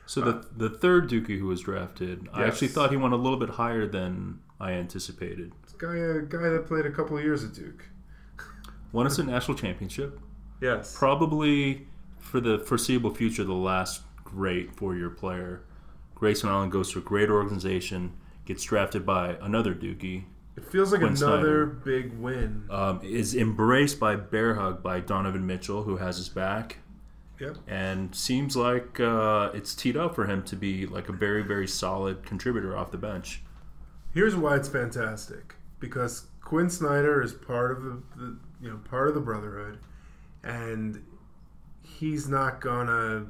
[0.07, 3.39] So the the third Dukie who was drafted, I actually thought he went a little
[3.39, 5.51] bit higher than I anticipated.
[5.63, 7.85] This guy, a guy that played a couple of years at Duke.
[8.95, 10.19] Won us a national championship.
[10.61, 10.95] Yes.
[10.97, 11.85] Probably
[12.19, 15.63] for the foreseeable future, the last great four year player.
[16.15, 18.13] Grayson Allen goes to a great organization,
[18.45, 20.23] gets drafted by another Dukie,
[20.55, 21.65] It feels like Quinn another Snyder.
[21.65, 22.63] big win.
[22.69, 26.77] um, is embraced by bear hug by Donovan Mitchell, who has his back,
[27.37, 27.57] Yep.
[27.67, 31.67] and seems like uh, it's teed up for him to be like a very very
[31.67, 33.43] solid contributor off the bench.
[34.13, 39.07] Here's why it's fantastic because Quinn Snyder is part of the, the you know part
[39.07, 39.77] of the Brotherhood,
[40.43, 41.03] and
[41.83, 43.27] he's not gonna.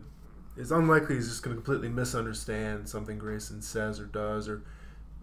[0.57, 4.63] It's unlikely he's just gonna completely misunderstand something Grayson says or does or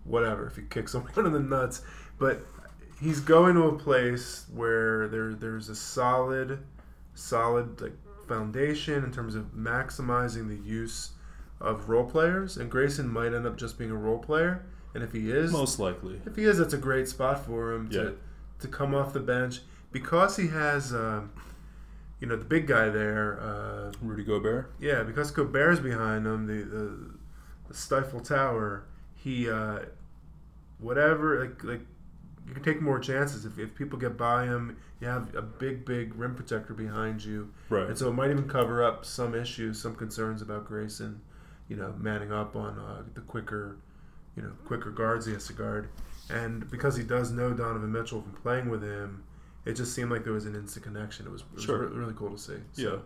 [0.04, 1.80] whatever if he kicks someone in the nuts.
[2.18, 2.46] But
[3.00, 6.58] he's going to a place where there there's a solid,
[7.14, 7.94] solid like
[8.28, 11.12] foundation in terms of maximizing the use
[11.58, 14.66] of role players, and Grayson might end up just being a role player.
[14.94, 17.88] And if he is, Most likely, if he is, that's a great spot for him
[17.88, 18.10] to Yeah.
[18.60, 19.60] to come off the bench
[19.92, 21.30] because he has, um,
[22.20, 23.40] you know, the big guy there.
[23.40, 24.72] Uh, Rudy Gobert.
[24.80, 27.10] yeah, because Gobert's behind him, the the,
[27.68, 28.84] the Stifle Tower.
[29.14, 29.80] He, uh,
[30.78, 31.80] whatever, like like
[32.46, 34.76] you can take more chances if, if people get by him.
[35.00, 37.88] You have a big big rim protector behind you, Right.
[37.88, 41.20] and so it might even cover up some issues, some concerns about Grayson,
[41.68, 43.78] you know, manning up on uh, the quicker,
[44.36, 45.88] you know, quicker guards he has to guard.
[46.30, 49.24] And because he does know Donovan Mitchell from playing with him,
[49.64, 51.26] it just seemed like there was an instant connection.
[51.26, 51.86] It was, it was Sure.
[51.86, 52.56] re- really cool to see.
[52.74, 52.84] yeah.
[52.84, 53.02] So,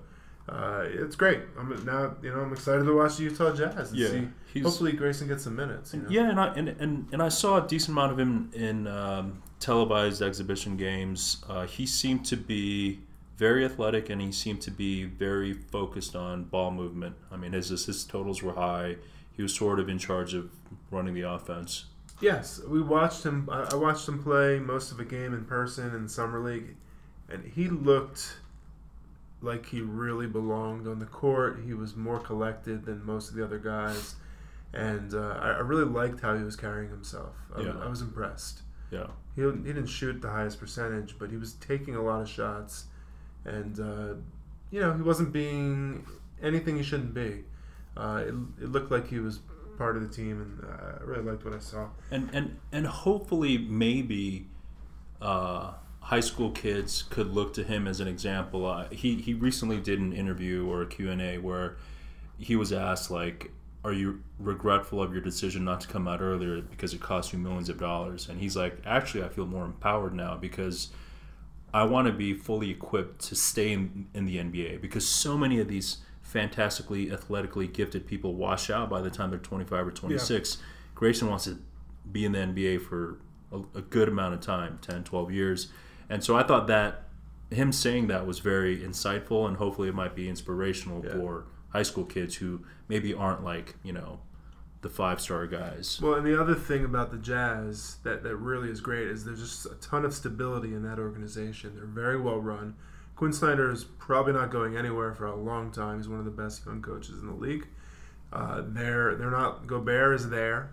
[0.49, 1.41] uh, it's great.
[1.59, 4.09] I'm now, you know, I'm excited to watch the Utah Jazz and Yeah.
[4.53, 4.61] see.
[4.61, 5.93] Hopefully, Grayson gets some minutes.
[5.93, 6.09] You know?
[6.09, 9.43] Yeah, and I and, and, and I saw a decent amount of him in um,
[9.61, 11.45] televised exhibition games.
[11.49, 13.01] Uh, he seemed to be
[13.37, 17.17] very athletic, and he seemed to be very focused on ball movement.
[17.31, 18.97] I mean, his assist totals were high.
[19.33, 20.49] He was sort of in charge of
[20.91, 21.87] running the offense.
[22.21, 23.49] Yes, we watched him.
[23.51, 26.77] I watched him play most of a game in person in summer league,
[27.29, 28.39] and he looked
[29.43, 31.61] like he really belonged on the court.
[31.67, 34.17] He was more collected than most of the other guys,
[34.73, 37.35] and uh, I, I really liked how he was carrying himself.
[37.55, 37.75] I, Yeah.
[37.81, 38.63] I was impressed.
[38.91, 42.29] Yeah, He, he didn't shoot the highest percentage, but he was taking a lot of
[42.29, 42.87] shots,
[43.45, 44.15] and uh,
[44.71, 46.07] you know he wasn't being
[46.43, 47.45] anything he shouldn't be.
[47.97, 49.41] Uh, it, it looked like he was
[49.77, 51.89] part of the team, and uh, I really liked what I saw.
[52.11, 54.47] and and and hopefully maybe
[55.21, 58.67] uh, high school kids could look to him as an example.
[58.67, 61.77] Uh, he he recently did an interview or a Q and A where
[62.39, 63.51] he was asked like,
[63.85, 67.39] "Are you regretful of your decision not to come out earlier because it cost you
[67.39, 70.91] millions of dollars?" And he's like, "Actually, I feel more empowered now because."
[71.75, 75.59] I want to be fully equipped to stay in, in the NBA because so many
[75.61, 75.99] of these
[76.37, 80.59] fantastically athletically gifted people wash out by the time they're 25 or 26.
[80.95, 81.59] Grayson wants to
[82.13, 83.19] be in the NBA for
[83.51, 85.69] a, a good amount of time 10, 12 years.
[86.11, 87.05] And so I thought that
[87.51, 91.13] him saying that was very insightful and hopefully it might be inspirational Yeah.
[91.13, 94.21] for high school kids who maybe aren't like, you know,
[94.83, 95.99] the five star guys.
[96.03, 99.41] Well, and the other thing about the Jazz that, that really is great is there's
[99.41, 101.73] just a ton of stability in that organization.
[101.77, 102.75] They're very well run.
[103.17, 105.97] Quinn Snyder is probably not going anywhere for a long time.
[105.97, 107.67] He's one of the best young coaches in the league.
[108.33, 109.67] Uh, they're they're not.
[109.67, 110.71] Gobert is there.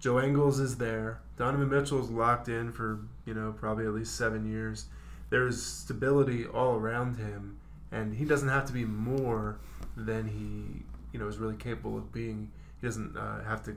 [0.00, 1.20] Joe Ingles is there.
[1.36, 4.86] Donovan Mitchell is locked in for you know probably at least seven years.
[5.28, 7.58] There's stability all around him,
[7.90, 9.58] and he doesn't have to be more
[9.96, 12.50] than he you know is really capable of being.
[12.80, 13.76] He doesn't uh, have to.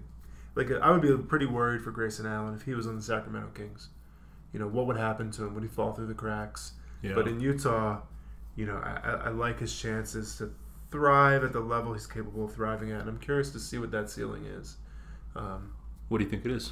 [0.56, 3.50] Like I would be pretty worried for Grayson Allen if he was on the Sacramento
[3.54, 3.90] Kings.
[4.54, 5.54] You know what would happen to him?
[5.56, 6.72] Would he fall through the cracks?
[7.06, 7.16] Yeah.
[7.16, 8.02] But in Utah,
[8.56, 10.52] you know, I, I like his chances to
[10.92, 13.92] thrive at the level he's capable of thriving at, and I'm curious to see what
[13.92, 14.78] that ceiling is.
[15.36, 15.74] Um,
[16.08, 16.72] what do you think it is?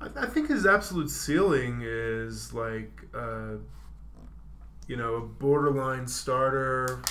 [0.00, 3.56] I, I think his absolute ceiling is like, uh,
[4.86, 7.02] you know, a borderline starter,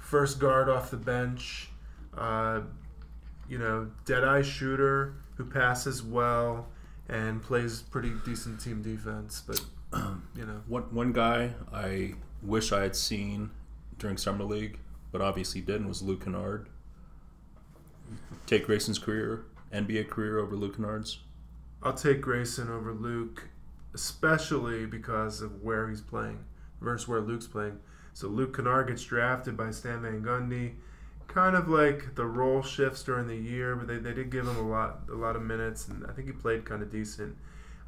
[0.00, 1.68] first guard off the bench,
[2.16, 2.60] uh,
[3.48, 6.68] you know, dead eye shooter who passes well
[7.08, 9.42] and plays pretty decent team defense.
[9.46, 9.60] But
[10.36, 13.50] you know, One one guy I wish I had seen
[13.98, 14.78] during summer league,
[15.12, 16.68] but obviously didn't, was Luke Kennard.
[18.46, 21.18] Take Grayson's career, NBA career over Luke Kennard's.
[21.82, 23.48] I'll take Grayson over Luke,
[23.94, 26.44] especially because of where he's playing
[26.80, 27.78] versus where Luke's playing.
[28.14, 30.74] So Luke Kennard gets drafted by Stan Van Gundy,
[31.26, 34.56] kind of like the role shifts during the year, but they, they did give him
[34.56, 37.36] a lot a lot of minutes, and I think he played kind of decent.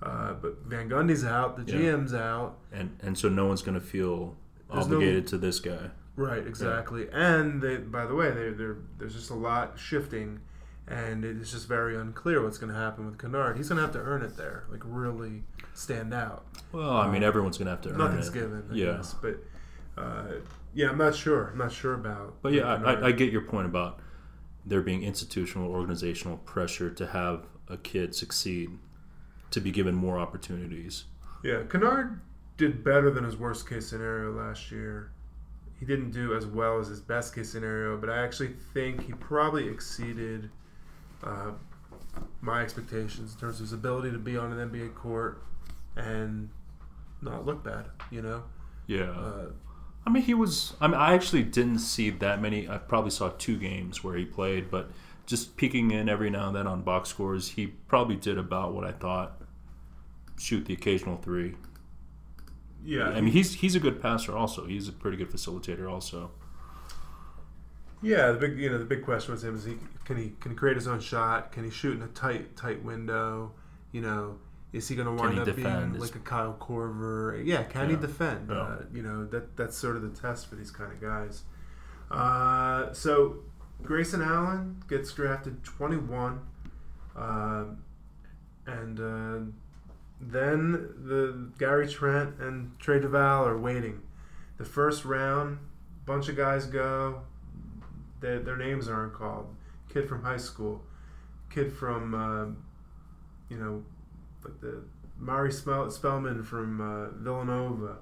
[0.02, 1.92] Uh, but Van Gundy's out, the Yeah.
[1.96, 4.37] GM's out, and and so no one's going to feel
[4.70, 5.90] There's no- obligated to this guy.
[6.16, 6.46] right?
[6.46, 7.09] Exactly.
[7.12, 8.50] And they, by the way, they,
[8.98, 10.40] there's just a lot shifting,
[10.87, 13.56] and it's just very unclear what's going to happen with Kennard.
[13.56, 15.42] He's going to have to earn it there, like really
[15.74, 16.44] stand out.
[16.72, 18.35] Well, I mean, Um, everyone's going to have to earn Nothing's it.
[18.35, 18.96] given, I Yeah.
[18.96, 19.14] guess.
[19.14, 19.42] But
[19.98, 20.24] uh,
[20.74, 21.48] yeah, I'm not sure.
[21.52, 22.35] I'm not sure about.
[22.42, 23.98] But yeah, I, I get your point about
[24.64, 28.78] there being institutional, organizational pressure to have a kid succeed,
[29.50, 31.04] to be given more opportunities.
[31.42, 32.20] Yeah, Kennard
[32.56, 35.11] did better than his worst case scenario last year.
[35.78, 39.12] He didn't do as well as his best case scenario, but I actually think he
[39.12, 40.48] probably exceeded
[41.22, 41.50] uh,
[42.40, 45.42] my expectations in terms of his ability to be on an NBA court
[45.96, 46.48] and
[47.20, 47.87] not look bad.
[48.11, 48.42] You know,
[48.87, 49.11] Yeah.
[49.11, 49.46] uh,
[50.06, 50.74] I mean, he was.
[50.80, 52.68] I mean, I actually didn't see that many.
[52.68, 54.90] I probably saw two games where he played, but
[55.26, 58.84] just peeking in every now and then on box scores, he probably did about what
[58.84, 59.40] I thought.
[60.38, 61.56] Shoot the occasional three.
[62.84, 63.08] yeah.
[63.08, 64.36] I mean, he's he's a good passer.
[64.36, 65.90] Also, he's a pretty good facilitator.
[65.90, 66.30] Also,
[68.02, 70.52] Yeah, the big you know the big question with him is he can he can
[70.52, 71.52] he create his own shot?
[71.52, 73.52] Can he shoot in a tight tight window?
[73.92, 74.38] You know,
[74.74, 77.42] is he going to wind up being like a Kyle Korver?
[77.44, 78.50] Yeah, can he defend?
[78.50, 78.56] Yeah.
[78.56, 81.44] Uh, you know that that's sort of the test for these kind of guys.
[82.10, 83.38] Uh, so
[83.82, 86.40] Grayson Allen gets drafted twenty one,
[87.14, 87.78] um
[88.66, 89.52] and uh,
[90.20, 90.72] then
[91.04, 94.02] the Gary Trent and Trey Duval are waiting.
[94.58, 95.58] The first round,
[96.04, 97.22] bunch of guys go
[98.20, 99.54] their, their names aren't called.
[99.92, 100.82] Kid from high school,
[101.50, 102.46] kid from, uh,
[103.48, 103.84] you know,
[104.44, 104.82] like the
[105.18, 107.98] Mari Spell, Spellman from uh, Villanova.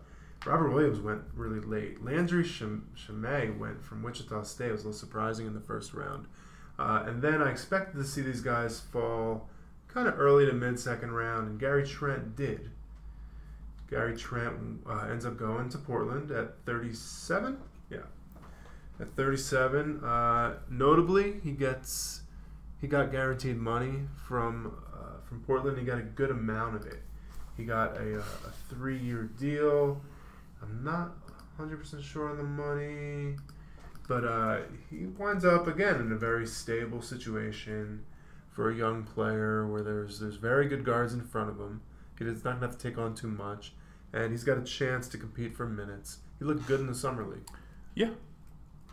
[0.46, 2.04] Robert Williams went really late.
[2.04, 4.68] Landry Shamet went from Wichita State.
[4.68, 6.26] It was a little surprising in the first round.
[6.78, 9.48] Uh, and then I expected to see these guys fall
[9.88, 12.70] kind of early to mid second round, and Gary Trent did.
[13.88, 17.58] Gary Trent uh, ends up going to Portland at 37.
[17.90, 17.98] Yeah,
[19.00, 20.02] at 37.
[20.04, 22.22] Uh, notably, he gets
[22.80, 25.78] he got guaranteed money from uh, from Portland.
[25.78, 27.02] He got a good amount of it.
[27.56, 30.02] He got a, uh, a three year deal.
[30.64, 31.12] I'm not
[31.56, 33.36] 100 percent sure on the money,
[34.08, 34.58] but uh,
[34.90, 38.04] he winds up again in a very stable situation
[38.50, 41.80] for a young player where there's there's very good guards in front of him.
[42.18, 43.72] He's not gonna have to take on too much,
[44.12, 46.18] and he's got a chance to compete for minutes.
[46.38, 47.46] He looked good in the summer league.
[47.94, 48.10] Yeah.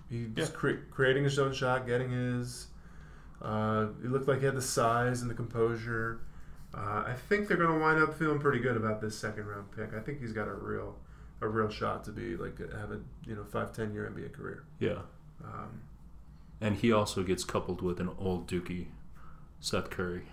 [0.09, 2.67] he's was cre- creating his own shot, getting his.
[3.41, 6.21] Uh, he looked like he had the size and the composure.
[6.73, 9.71] Uh, I think they're going to wind up feeling pretty good about this second round
[9.75, 9.93] pick.
[9.93, 10.95] I think he's got a real,
[11.41, 14.63] a real shot to be like have a you know five ten year NBA career.
[14.79, 14.99] yeah.
[15.43, 15.81] Um,
[16.61, 18.87] And he also gets coupled with an old Dukie,
[19.59, 20.25] Seth Curry.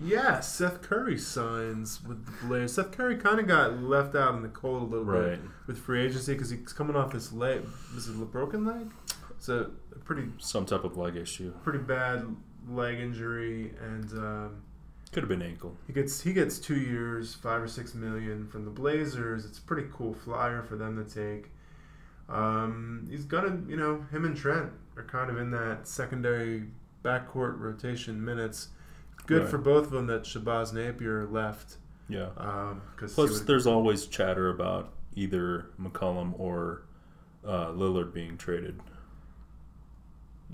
[0.00, 2.74] yeah, Seth Curry signs with the Blazers.
[2.74, 5.40] Seth Curry kind of got left out in the cold a little Right.
[5.40, 7.62] bit with free agency because he's coming off his leg.
[7.96, 8.90] Is it a broken leg?
[9.30, 9.70] It's a
[10.04, 11.52] pretty Some type of leg issue.
[11.62, 12.24] pretty bad
[12.68, 14.62] leg injury, and um,
[15.14, 15.76] Could have been ankle.
[15.86, 19.44] he gets he gets two years, five or six million from the Blazers.
[19.44, 21.50] It's a pretty cool flyer for them to take.
[22.28, 26.64] Um, he's gonna, you know, him and Trent are kind of in that secondary
[27.04, 28.68] backcourt rotation minutes.
[29.26, 29.50] Good Right.
[29.50, 31.76] for both of them that Shabazz Napier left.
[32.08, 32.30] Yeah.
[32.36, 36.82] Um, Plus, there's always chatter about either McCollum or
[37.46, 38.80] uh, Lillard being traded.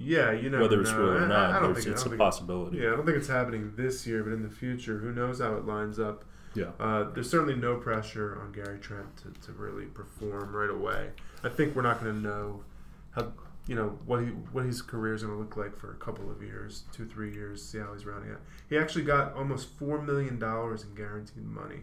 [0.01, 2.19] Yeah, you know, Whether it's real or not, there's, think, it's I a don't think-
[2.19, 2.79] possibility.
[2.79, 5.55] Yeah, I don't think it's happening this year, but in the future, who knows how
[5.57, 6.25] it lines up.
[6.55, 6.71] Yeah.
[6.81, 11.11] Uh, there's certainly no pressure on Gary Trent to, to really perform right away.
[11.45, 12.65] I think we're not going to know
[13.13, 13.33] how
[13.67, 16.29] you know what he what his career is going to look like for a couple
[16.31, 17.63] of years, two three years.
[17.63, 18.41] See how he's rounding out.
[18.69, 21.81] He actually got almost four million dollars in guaranteed money,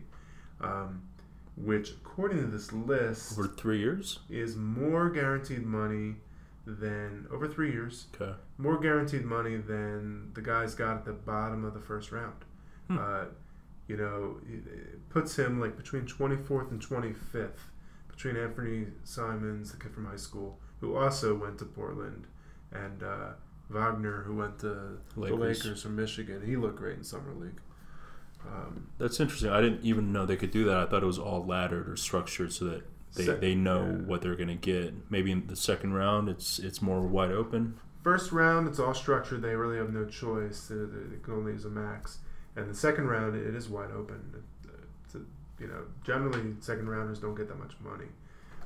[0.59, 1.03] um,
[1.55, 4.19] which according to this list Over three years?
[4.29, 6.15] is more guaranteed money
[6.67, 8.33] than over three years Okay.
[8.57, 12.43] more guaranteed money than the guys got at the bottom of the first round.
[12.87, 12.97] Hmm.
[12.99, 13.25] Uh,
[13.87, 17.51] you know, it, puts him like between 24th and 25th,
[18.09, 22.27] between Anthony Simons, the kid from high school, who also went to Portland,
[22.71, 23.29] and uh,
[23.69, 25.39] Wagner, who went to the Lakers.
[25.39, 26.45] Lakers from Michigan.
[26.45, 27.61] He looked great in summer league.
[28.45, 29.49] Um, That's interesting.
[29.49, 30.77] I didn't even know they could do that.
[30.77, 32.83] I thought it was all laddered or structured so that
[33.15, 34.05] they, Sec- they know yeah.
[34.05, 34.93] what they're going to get.
[35.09, 37.79] Maybe in the second round, it's it's more wide open.
[38.03, 39.41] First round, it's all structured.
[39.41, 40.67] They really have no choice.
[40.67, 42.19] They, they can only use a max.
[42.55, 44.43] And the second round, it is wide open.
[45.05, 48.07] It's a- you know, generally second rounders don't get that much money.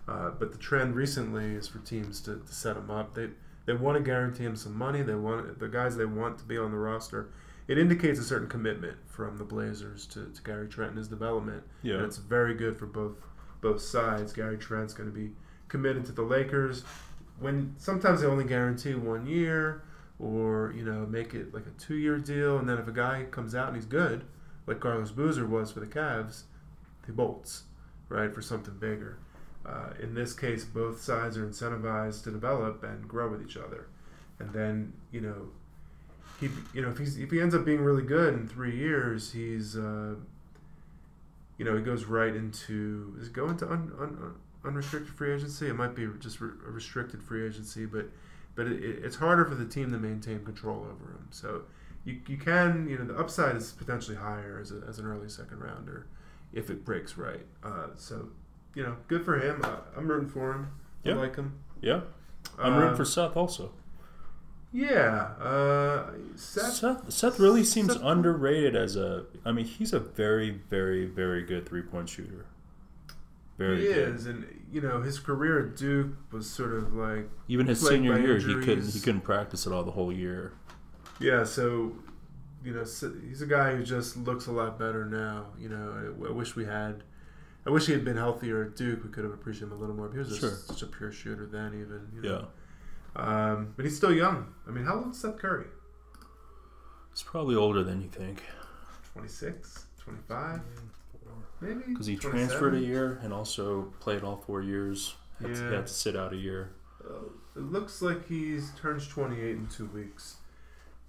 [0.08, 3.14] Uh, but the trend recently is for teams to, to set them up.
[3.14, 3.30] They
[3.66, 5.02] they want to guarantee him some money.
[5.04, 7.30] They want the guys they want to be on the roster.
[7.68, 11.64] It indicates a certain commitment from the Blazers to, to Gary Trent and his development.
[11.84, 11.96] Yeah.
[11.96, 13.16] And it's very good for both
[13.62, 14.34] both sides.
[14.34, 15.32] Gary Trent's going to be
[15.68, 16.84] committed to the Lakers.
[17.40, 19.84] When sometimes they only guarantee one year,
[20.20, 23.26] or you know make it like a two year deal, and then if a guy
[23.32, 24.24] comes out and he's good,
[24.68, 26.44] like Carlos Boozer was for the Cavs,
[27.06, 27.64] he bolts
[28.10, 29.18] right for something bigger.
[29.66, 33.88] Uh, in this case, both sides are incentivized to develop and grow with each other,
[34.40, 35.50] and then you know
[36.40, 39.32] he you know if he's if he ends up being really good in three years,
[39.32, 40.16] he's uh,
[41.62, 44.34] you know he goes right into is it go into un, un,
[44.66, 45.68] unrestricted free agency.
[45.68, 48.06] It might be just re- a restricted free agency, but
[48.56, 51.28] but it, it, it's harder for the team to maintain control over him.
[51.30, 51.62] So
[52.04, 55.30] you, you can you know the upside is potentially higher as, a, as an early
[55.30, 56.08] second rounder
[56.52, 57.46] if it breaks right.
[57.64, 58.30] Uh, so
[58.74, 59.62] you know good for him.
[59.64, 60.72] Uh, I'm rooting for him.
[61.04, 61.14] Yeah.
[61.14, 61.60] I like him.
[61.80, 62.02] Yeah.
[62.58, 63.72] I'm rooting Uh, for Seth also.
[64.74, 66.74] Yeah, uh, Seth.
[66.74, 69.26] Seth, Seth really seems Seth- underrated as a.
[69.44, 72.46] I mean, he's a very, very, very good three point shooter.
[73.58, 74.16] Very he good.
[74.16, 78.18] is, and you know his career at Duke was sort of like Even his senior
[78.18, 80.54] year, he couldn't he couldn't practice at all the whole year.
[81.20, 81.92] Yeah, so
[82.64, 82.86] you know,
[83.28, 85.48] he's a guy who just looks a lot better now.
[85.60, 87.04] You know, I, I wish we had.
[87.68, 89.04] I wish he had been healthier at Duke.
[89.04, 90.08] We could have appreciated him a little more.
[90.08, 90.50] But he was just Sure.
[90.52, 92.08] such a pure shooter then, even.
[92.16, 92.48] You Yeah, know?
[93.16, 94.54] Um, but he's still young.
[94.68, 95.66] I mean, how old is Seth Curry?
[97.12, 98.42] he's probably older than you think
[99.14, 100.62] 26, 25,
[101.60, 101.82] maybe.
[101.90, 105.16] because he transferred a year and also played all four years.
[105.42, 105.70] Had, to, Yeah.
[105.70, 106.72] he had to sit out a year.
[107.04, 107.26] Uh,
[107.58, 110.38] it looks like he's turns 28 in two weeks,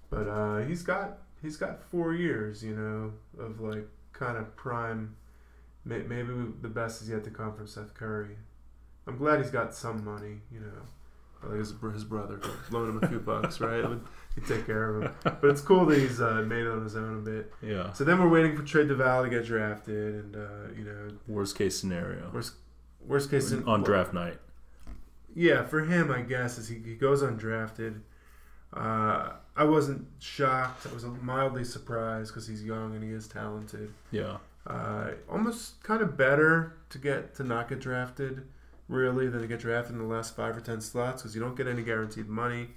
[0.09, 5.15] but uh, he's got he's got four years, you know, of like kind of prime.
[5.85, 6.23] Maybe
[6.61, 8.35] the best is yet to come from Seth Curry.
[9.07, 10.81] I'm glad he's got some money, you know.
[11.45, 12.39] Like his, his brother
[12.71, 13.83] loan him a few bucks, right?
[14.35, 15.11] He'd take care of him.
[15.23, 17.53] But it's cool that he's uh, made it on his own a bit.
[17.61, 17.91] Yeah.
[17.93, 21.57] So then we're waiting for Trey Duval to get drafted, and uh, you know, Worst
[21.57, 22.53] case scenario worst
[23.05, 24.37] worst case in- on draft night.
[25.35, 27.99] yeah, for him, I guess, is he, he goes undrafted.
[28.73, 30.87] Uh, I wasn't shocked.
[30.89, 33.93] I was mildly surprised because he's young and he is talented.
[34.11, 34.37] Yeah.
[34.65, 38.47] Uh, almost kind of better to get to not get drafted,
[38.87, 41.55] really, than to get drafted in the last five or ten slots because you don't
[41.55, 42.69] get any guaranteed money,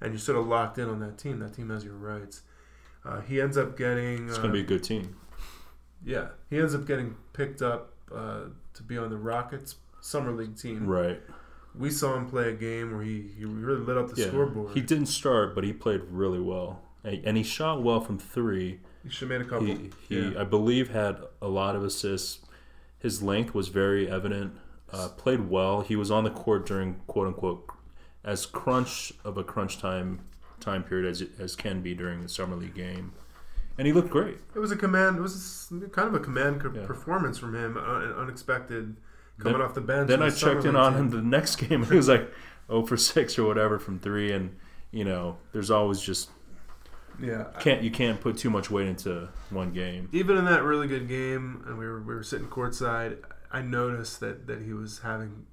[0.00, 1.38] and you're sort of locked in on that team.
[1.38, 2.42] That team has your rights.
[3.04, 4.28] Uh, he ends up getting.
[4.28, 5.16] It's uh, gonna be a good team.
[6.04, 10.56] yeah, he ends up getting picked up uh, to be on the Rockets summer league
[10.56, 10.86] team.
[10.86, 11.20] Right.
[11.76, 14.28] We saw him play a game where he, he really lit up the Yeah.
[14.28, 14.74] scoreboard.
[14.74, 18.80] He didn't start, but he played really well, and and he shot well from three.
[19.02, 19.66] He should have made a couple.
[19.66, 20.40] He, he yeah.
[20.40, 22.38] I believe, had a lot of assists.
[22.98, 24.54] His length was very evident.
[24.92, 25.80] Uh, played well.
[25.80, 27.66] He was on the court during quote unquote
[28.22, 30.20] as crunch of a crunch time
[30.60, 33.12] time period as as can be during the summer league game,
[33.76, 34.38] and he looked great.
[34.54, 35.16] It was a command.
[35.16, 36.86] It was kind of a command co- Yeah.
[36.86, 37.80] performance from him, uh,
[38.20, 38.96] unexpected,
[39.38, 40.08] coming Then- off the bench.
[40.08, 42.30] Then in I the checked in on him the next game, and he was like,
[42.68, 44.54] "Oh for six or whatever from three, and
[44.92, 46.30] you know, there's always just
[47.20, 50.08] Yeah, can't you can't put too much weight into one game.
[50.12, 53.16] even in that really good game, and we were we were sitting courtside.
[53.54, 55.46] I noticed that that he was having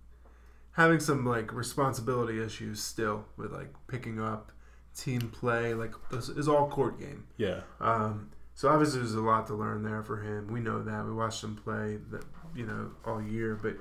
[0.72, 4.52] having some like responsibility issues still with like picking up
[4.96, 5.76] team play.
[5.76, 7.28] Like this is all court game.
[7.38, 10.48] Yeah, Um, so obviously there's a lot to learn there for him.
[10.52, 11.06] We know that.
[11.06, 13.76] We watched him play that you know all year, but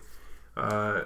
[0.61, 1.04] uh,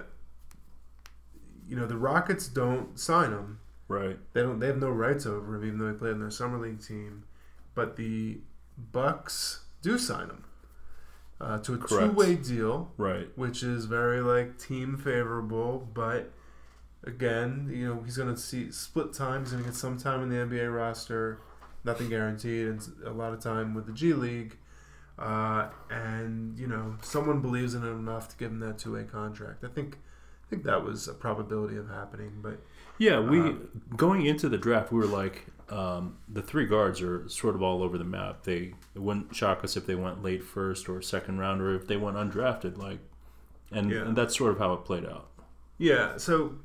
[1.68, 3.60] you know the Rockets don't sign him.
[3.86, 4.18] right.
[4.32, 4.58] They don't.
[4.58, 7.24] They have no rights over him, even though he played on their summer league team.
[7.76, 8.38] But the
[8.76, 10.43] Bucks do sign him
[11.40, 12.12] uh, to a Correct.
[12.12, 13.28] two-way deal, Right.
[13.36, 15.88] which is very like team favorable.
[15.92, 16.32] But
[17.04, 19.42] again, you know he's going to see split time.
[19.42, 21.38] He's going to get some time in the NBA roster,
[21.84, 24.56] nothing guaranteed, and a lot of time with the G League.
[25.18, 29.62] Uh, and you know someone believes in him enough to give him that two-way contract.
[29.62, 29.98] I think,
[30.44, 32.32] I think that was a probability of happening.
[32.42, 32.60] But
[32.98, 33.52] Yeah, we Uh,
[33.96, 37.82] going into the draft, we were like, um, the three guards are sort of all
[37.82, 38.42] over the map.
[38.44, 41.86] They it wouldn't shock us if they went late first or second round, or if
[41.86, 42.76] they went undrafted.
[42.78, 42.98] Like,
[43.70, 44.02] and, Yeah.
[44.02, 45.28] and that's sort of how it played out.
[45.78, 46.56] Yeah, so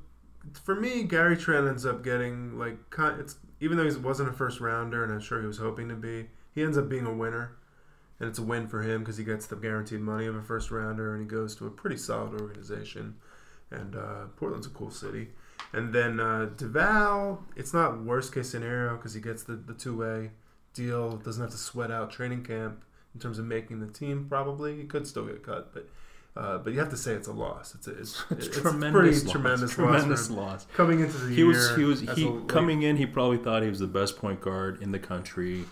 [0.63, 2.77] for me, Gary Trent ends up getting like
[3.19, 5.95] it's even though he wasn't a first rounder, and I'm sure he was hoping to
[5.95, 7.57] be, he ends up being a winner,
[8.19, 10.71] and it's a win for him because he gets the guaranteed money of a first
[10.71, 13.15] rounder, and he goes to a pretty solid organization,
[13.71, 15.29] and uh, Portland's a cool city.
[15.73, 19.95] And then uh, Duval, it's not worst case scenario because he gets the, the two
[19.97, 20.31] way
[20.73, 22.83] deal, doesn't have to sweat out training camp
[23.13, 24.25] in terms of making the team.
[24.29, 25.87] Probably he could still get cut, but
[26.37, 27.75] Uh, but you have to say it's a loss.
[27.75, 29.31] It's a, it's, It's, it's tremendous, pretty loss.
[29.31, 30.37] tremendous, tremendous loss.
[30.51, 30.67] loss.
[30.75, 32.97] Coming into the He year, was he was he a coming in.
[32.97, 35.65] He probably thought he was the best point guard in the country.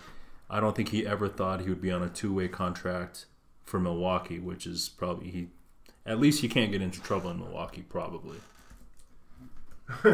[0.50, 3.26] I don't think he ever thought he would be on a two way contract
[3.64, 5.48] for Milwaukee, which is probably he.
[6.04, 8.38] At least he can't get into trouble in Milwaukee, probably.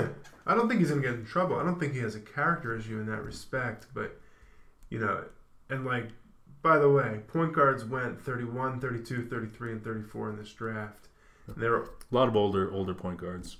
[0.46, 1.56] I don't think he's gonna get in trouble.
[1.58, 3.86] I don't think he has a character issue in that respect.
[3.94, 4.18] But
[4.90, 5.24] you know,
[5.70, 6.08] and like,
[6.62, 11.08] by the way, point guards went 31, 32, 33, and 34 in this draft.
[11.46, 13.56] And they were A lot of older older point guards.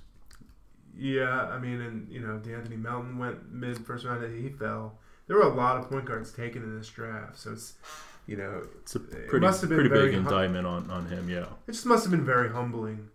[0.96, 4.98] Yeah, I mean, and you know, De'Anthony Melton went mid first round, and he fell.
[5.26, 7.74] There were a lot of point guards taken in this draft, so it's,
[8.26, 11.06] you know, It's a It must have been pretty very big hum- indictment on, on
[11.06, 11.28] him.
[11.28, 13.08] Yeah, it just must have been very humbling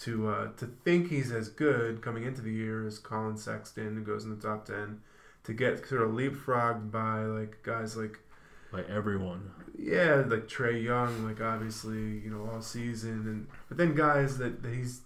[0.00, 4.02] to uh, to think he's as good coming into the year as Collin Sexton, who
[4.02, 5.00] goes in the top ten,
[5.44, 8.18] to get sort of leapfrogged by like guys like
[8.72, 9.50] by everyone.
[9.78, 14.62] yeah, like Trae Young, like obviously you know all season, and but then guys that,
[14.62, 15.02] that he's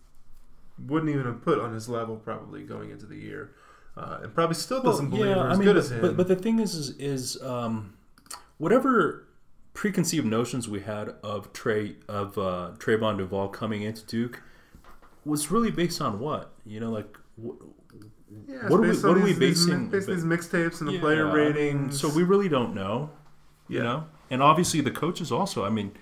[0.87, 3.53] wouldn't even have put on his level probably going into the year,
[3.97, 6.01] uh, and probably still doesn't believe are as good but, as him.
[6.01, 7.95] But, but the thing is, is, is um,
[8.59, 9.27] whatever
[9.73, 14.43] preconceived notions we had of Trey of uh, Trayvon Duval coming into Duke
[15.25, 17.63] was really based on what you know, like wh-
[18.49, 20.25] Yeah, What are we- what on are we these- these basing- mi- based on these
[20.25, 22.01] mixtapes and the player Yeah, I mean, ratings?
[22.01, 23.11] so we really don't know,
[23.69, 23.77] yeah.
[23.79, 25.65] you know, and obviously the coaches also.
[25.65, 25.93] I mean,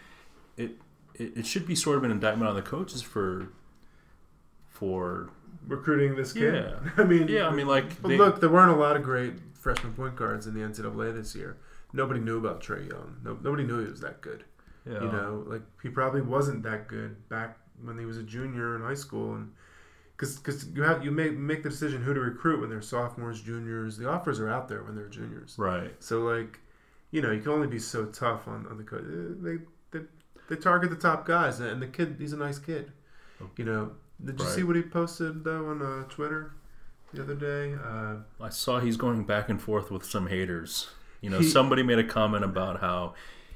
[0.57, 0.71] it,
[1.15, 3.49] it it should be sort of an indictment on the coaches for
[4.69, 5.31] for
[5.67, 6.55] recruiting this kid.
[6.55, 6.91] Yeah.
[6.97, 7.47] I mean, yeah.
[7.49, 10.47] I mean, like but they, look, there weren't a lot of great freshman point guards
[10.47, 11.59] in the NCAA this year.
[11.93, 13.17] Nobody knew about Trae Young.
[13.23, 14.45] No, nobody knew he was that good.
[14.87, 14.95] yeah.
[15.03, 18.83] You know, like he probably wasn't that good back when he was a junior in
[18.83, 19.53] high school, and
[20.17, 23.97] because you have you make make the decision who to recruit when they're sophomores, juniors.
[23.97, 25.55] The offers are out there when they're juniors.
[25.59, 25.93] right.
[26.01, 26.61] So like,
[27.11, 29.03] you know, you can only be so tough on, on the coach.
[29.07, 29.59] They,
[29.99, 30.05] they
[30.49, 32.93] they target the top guys, and the kid he's a nice kid.
[33.57, 33.93] You know,
[34.25, 34.55] did you Right.
[34.55, 36.53] see what he posted though on uh, Twitter
[37.13, 37.75] the other day?
[37.75, 40.89] Uh, I saw he's going back and forth with some haters.
[41.21, 43.15] You know, He- somebody made a comment about how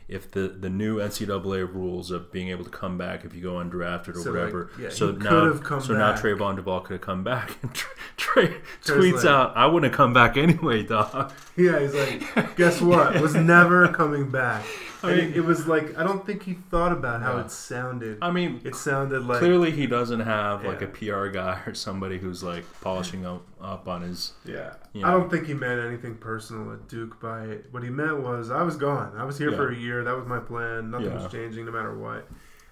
[0.08, 3.54] if the, the new NCAA rules of being able to come back if you go
[3.54, 6.12] undrafted or So, whatever, like, yeah, so now could have come so now.
[6.14, 7.74] Trayvon Duval could have come back and
[8.16, 8.54] Trey's
[8.84, 13.20] tweets like- out, "I wouldn't have come back anyway, dog." yeah, he's like, guess what?
[13.20, 14.64] Was never coming back.
[15.02, 17.44] I mean- it, it was like I don't think he thought about how Yeah.
[17.44, 18.18] it sounded.
[18.22, 22.18] I mean, It sounded like clearly he doesn't have like a PR guy or somebody
[22.18, 24.32] who's like polishing up, up on his.
[24.44, 24.74] Yeah.
[24.92, 27.66] You I don't think he meant anything personal at Duke by it.
[27.70, 29.12] What he meant was, I was gone.
[29.16, 29.56] I was here Yeah.
[29.56, 30.02] for a year.
[30.04, 30.90] That was my plan.
[30.90, 31.22] Nothing Yeah.
[31.22, 32.28] was changing no matter what.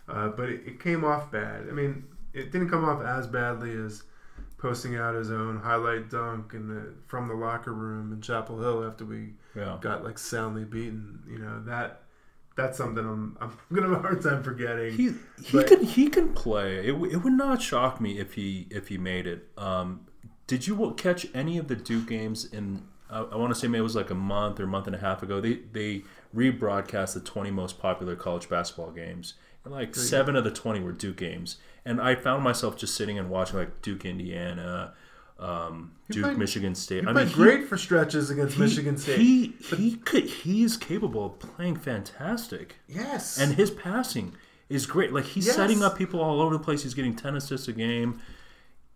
[0.09, 1.67] Uh, but it, it came off bad.
[1.69, 4.03] I mean, it didn't come off as badly as
[4.59, 8.83] posting out his own highlight dunk in the from the locker room in Chapel Hill
[8.87, 9.77] after we Yeah.
[9.81, 11.23] got like soundly beaten.
[11.29, 12.01] You know that
[12.57, 14.95] that's something I'm I'm gonna have a hard time forgetting.
[14.97, 15.11] He
[15.43, 16.79] he But- can he can play.
[16.87, 19.49] It, it would not shock me if he if he made it.
[19.59, 20.07] Um,
[20.47, 22.83] did you catch any of the Duke games in?
[23.11, 24.99] I, I want to say maybe it was like a month or month and a
[24.99, 25.41] half ago.
[25.41, 26.03] They they
[26.35, 29.35] rebroadcast the twenty most popular college basketball games,
[29.65, 31.57] and like seven of the twenty were Duke games.
[31.85, 34.95] And I found myself just sitting and watching like Duke, Indiana,
[35.39, 37.03] um, Duke, played- Michigan State.
[37.05, 39.19] he I played mean, he- great for stretches against he, Michigan State.
[39.19, 42.77] He he could he is capable of playing fantastic.
[42.89, 44.35] yes, And his passing
[44.69, 45.13] is great.
[45.13, 45.57] Like he's Yes.
[45.57, 46.83] setting up people all over the place.
[46.85, 48.21] He's getting ten assists a game.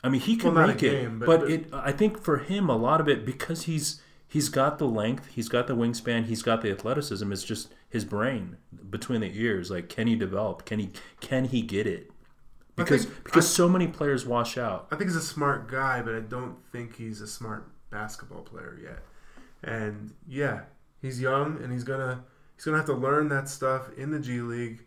[0.04, 1.68] I mean, he can Well, make it, game, but, but- but- it.
[1.72, 5.48] I think for him, a lot of it because he's he's got the length, he's
[5.48, 7.32] got the wingspan, he's got the athleticism.
[7.32, 8.58] It's just his brain
[8.90, 9.70] between the ears.
[9.70, 10.64] Like, can he develop?
[10.64, 12.10] Can he can he get it?
[12.78, 14.86] Because think- because I- so many players wash out.
[14.90, 18.78] I think he's a smart guy, but I don't think he's a smart basketball player
[18.82, 19.02] yet.
[19.62, 20.62] And yeah,
[21.02, 22.24] he's young, and he's gonna
[22.54, 24.84] he's gonna have to learn that stuff in the G League,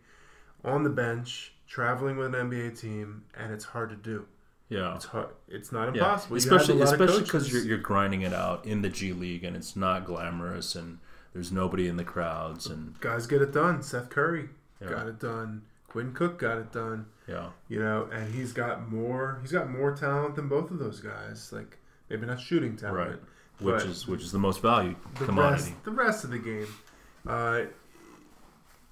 [0.64, 4.26] on the bench, traveling with an NBA team, and it's hard to do.
[4.70, 4.96] Yeah.
[4.96, 5.28] It's hard.
[5.50, 6.36] It's not impossible.
[6.36, 9.76] A especially especially because you're, you're grinding it out in the G League and it's
[9.76, 11.00] not glamorous and
[11.34, 13.84] there's nobody in the crowds and guys get it done.
[13.84, 14.48] Seth Curry
[14.82, 14.90] Yeah.
[14.90, 15.64] got it done.
[15.92, 17.06] Quinn Cook got it done.
[17.28, 19.40] yeah, You know, and he's got more.
[19.42, 21.52] He's got more talent than both of those guys.
[21.52, 21.78] Like
[22.10, 23.20] maybe not shooting talent, right.
[23.60, 25.64] Which is which is the most valued the commodity.
[25.72, 26.68] rest, the rest of the game.
[27.28, 27.64] Uh,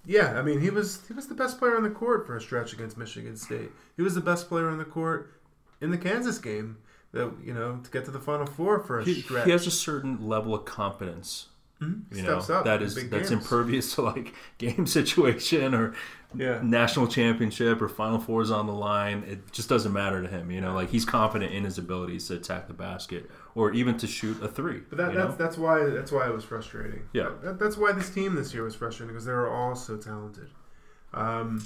[0.05, 2.41] yeah, I mean, he was he was the best player on the court for a
[2.41, 3.71] stretch against Michigan State.
[3.95, 5.33] He was the best player on the court
[5.81, 6.77] in the Kansas game.
[7.11, 9.45] That you know to get to the Final Four for a He, stretch.
[9.45, 11.47] he has a certain level of competence.
[11.81, 12.03] Mhm.
[12.11, 13.31] You Steps know up that is that's games.
[13.31, 15.93] impervious to like game situation or
[16.35, 19.23] Yeah, national championship or Final Fours on the line.
[19.27, 20.51] It just doesn't matter to him.
[20.51, 24.07] You know, like he's confident in his abilities to attack the basket or even to
[24.07, 24.81] shoot a three.
[24.89, 25.35] but that, that's know?
[25.37, 27.03] that's why that's why it was frustrating.
[27.13, 27.29] Yeah.
[27.43, 30.49] That- that's why this team this year was frustrating because they were all so talented.
[31.13, 31.63] Um,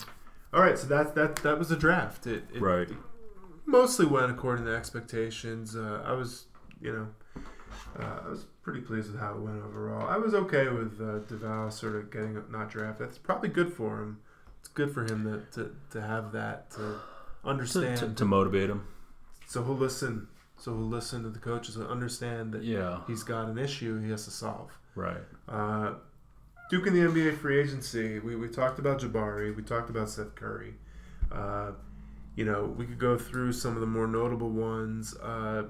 [0.54, 2.28] All right, so that that that was the draft.
[2.28, 2.88] It, it Right.
[3.66, 5.76] mostly went according to expectations.
[5.76, 6.46] Uh, I was,
[6.80, 7.08] you know,
[8.00, 10.08] uh, I was pretty pleased with how it went overall.
[10.08, 13.10] I was okay with uh, Duval sort of getting not drafted.
[13.10, 14.20] It's probably good for him.
[14.60, 17.00] It's good for him to, to, to have that to To,
[17.44, 17.98] understand.
[18.00, 18.88] to, to motivate him.
[19.48, 20.28] so he'll listen.
[20.58, 23.02] So he'll listen to the coaches and understand that Yeah.
[23.06, 24.72] he's got an issue he has to solve.
[24.96, 25.18] Right.
[25.50, 25.96] Uh,
[26.70, 28.20] Duke in the NBA free agency.
[28.20, 29.54] We, we talked about Jabari.
[29.54, 30.76] We talked about Seth Curry.
[31.32, 31.72] Uh,
[32.36, 35.16] you know, we could go through some of the more notable ones.
[35.18, 35.64] Uh,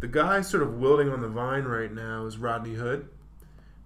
[0.00, 3.08] the guy sort of wilting on the vine right now is Rodney Hood.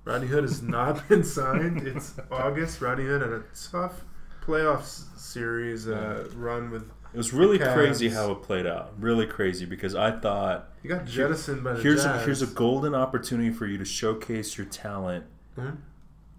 [0.04, 1.86] Rodney Hood has not been signed.
[1.86, 2.80] It's August.
[2.80, 4.04] Rodney Hood had a tough
[4.44, 6.82] playoffs series uh, run with.
[7.12, 8.92] It was really crazy how it played out.
[8.98, 12.94] Really crazy because I thought He got jettisoned by the here's a, here's a golden
[12.94, 15.24] opportunity for you to showcase your talent
[15.56, 15.76] Mhm.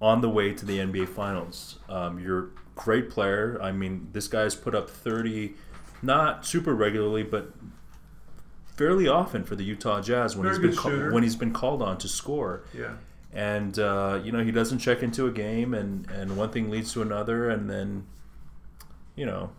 [0.02, 1.80] on the way to the NBA Finals.
[1.88, 3.58] Um, you're a great player.
[3.62, 5.56] I mean, this guy's put up 30,
[6.02, 7.54] not super regularly, but
[8.76, 11.82] fairly often for the Utah Jazz when Very he's been ca- when he's been called
[11.82, 12.64] on to score.
[12.74, 12.94] Yeah.
[13.34, 16.94] And uh, you know he doesn't check into a game, and and one thing leads
[16.94, 18.06] to another, and then
[19.16, 19.52] you know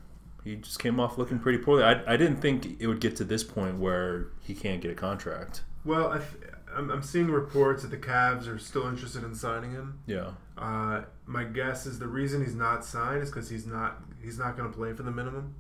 [0.45, 1.83] he just came off looking pretty poorly.
[1.83, 4.95] I, I didn't think it would get to this point where he can't get a
[4.95, 5.63] contract.
[5.85, 9.73] Well, I th- I'm, I'm seeing reports that the Cavs are still interested in signing
[9.73, 9.99] him.
[10.07, 14.39] Yeah, Uh, my guess is the reason he's not signed is because he's not he's
[14.39, 15.55] not going to play for the minimum.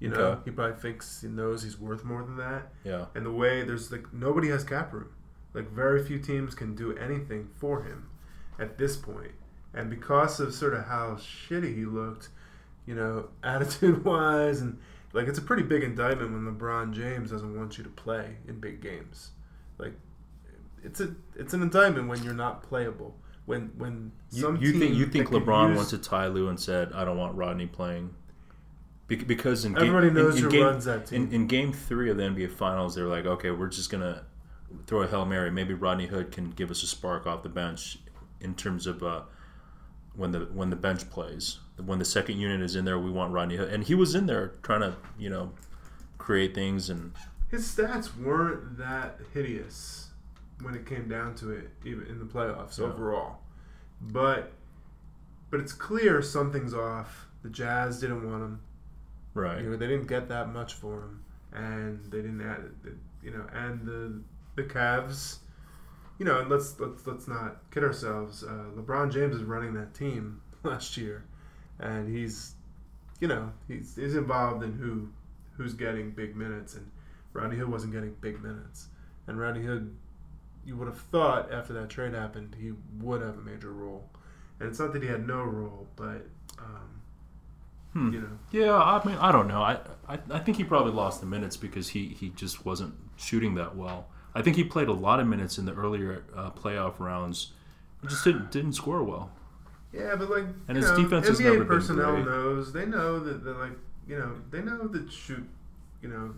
[0.00, 0.40] You know, Okay.
[0.46, 2.72] he probably thinks he knows he's worth more than that.
[2.84, 5.10] yeah, And the way there's like nobody has cap room.
[5.54, 8.08] Like very few teams can do anything for him
[8.58, 9.32] at this point.
[9.74, 12.28] And because of sort of how shitty he looked,
[12.86, 14.78] you know, attitude wise and
[15.12, 18.58] like it's a pretty big indictment when LeBron James doesn't want you to play in
[18.58, 19.32] big games.
[19.78, 19.92] Like
[20.82, 23.16] it's a it's an indictment when you're not playable.
[23.46, 26.58] When when You, some you think you think LeBron use- went to Ty Lue and
[26.58, 28.14] said, "I don't want Rodney playing,"
[29.16, 31.24] because in Everybody game, knows in, in who game, runs that team.
[31.28, 34.24] In, in Game Three of the NBA Finals, they were like, "Okay, we're just gonna
[34.86, 35.50] throw a hail mary.
[35.50, 37.98] Maybe Rodney Hood can give us a spark off the bench
[38.40, 39.22] in terms of uh,
[40.14, 41.58] when the when the bench plays.
[41.84, 44.26] When the second unit is in there, we want Rodney Hood, and he was in
[44.26, 45.52] there trying to you know
[46.18, 47.12] create things and
[47.50, 50.10] his stats weren't that hideous
[50.62, 52.84] when it came down to it, even in the playoffs Yeah.
[52.84, 53.38] overall.
[54.00, 54.52] But
[55.50, 57.26] but it's clear something's off.
[57.42, 58.60] The Jazz didn't want him.
[59.34, 59.62] Right.
[59.62, 62.62] You know, they didn't get that much for him, and they didn't add.
[63.22, 64.20] You know, and the
[64.56, 65.38] the Cavs.
[66.18, 68.44] You know, and let's let's let's not kid ourselves.
[68.44, 71.24] Uh, LeBron James is running that team last year,
[71.78, 72.54] and he's,
[73.20, 75.08] you know, he's he's involved in who
[75.56, 76.90] who's getting big minutes, and
[77.32, 78.88] Rodney Hood wasn't getting big minutes,
[79.26, 79.94] and Rodney Hood,
[80.64, 84.08] you would have thought after that trade happened he would have a major role,
[84.58, 86.26] and it's not that he had no role, but
[86.58, 86.89] um,
[87.92, 88.12] Hmm.
[88.12, 89.62] you know, Yeah, I mean, I don't know.
[89.62, 89.78] I,
[90.08, 93.76] I I think he probably lost the minutes because he he just wasn't shooting that
[93.76, 94.06] well.
[94.34, 97.52] I think he played a lot of minutes in the earlier uh, playoff rounds.
[98.00, 99.32] He just didn't didn't score well.
[99.92, 102.24] Yeah, but like, And his know, defense has NBA never been personnel great.
[102.24, 103.72] knows they know that they like
[104.06, 105.48] you know they know that shoot
[106.00, 106.32] you know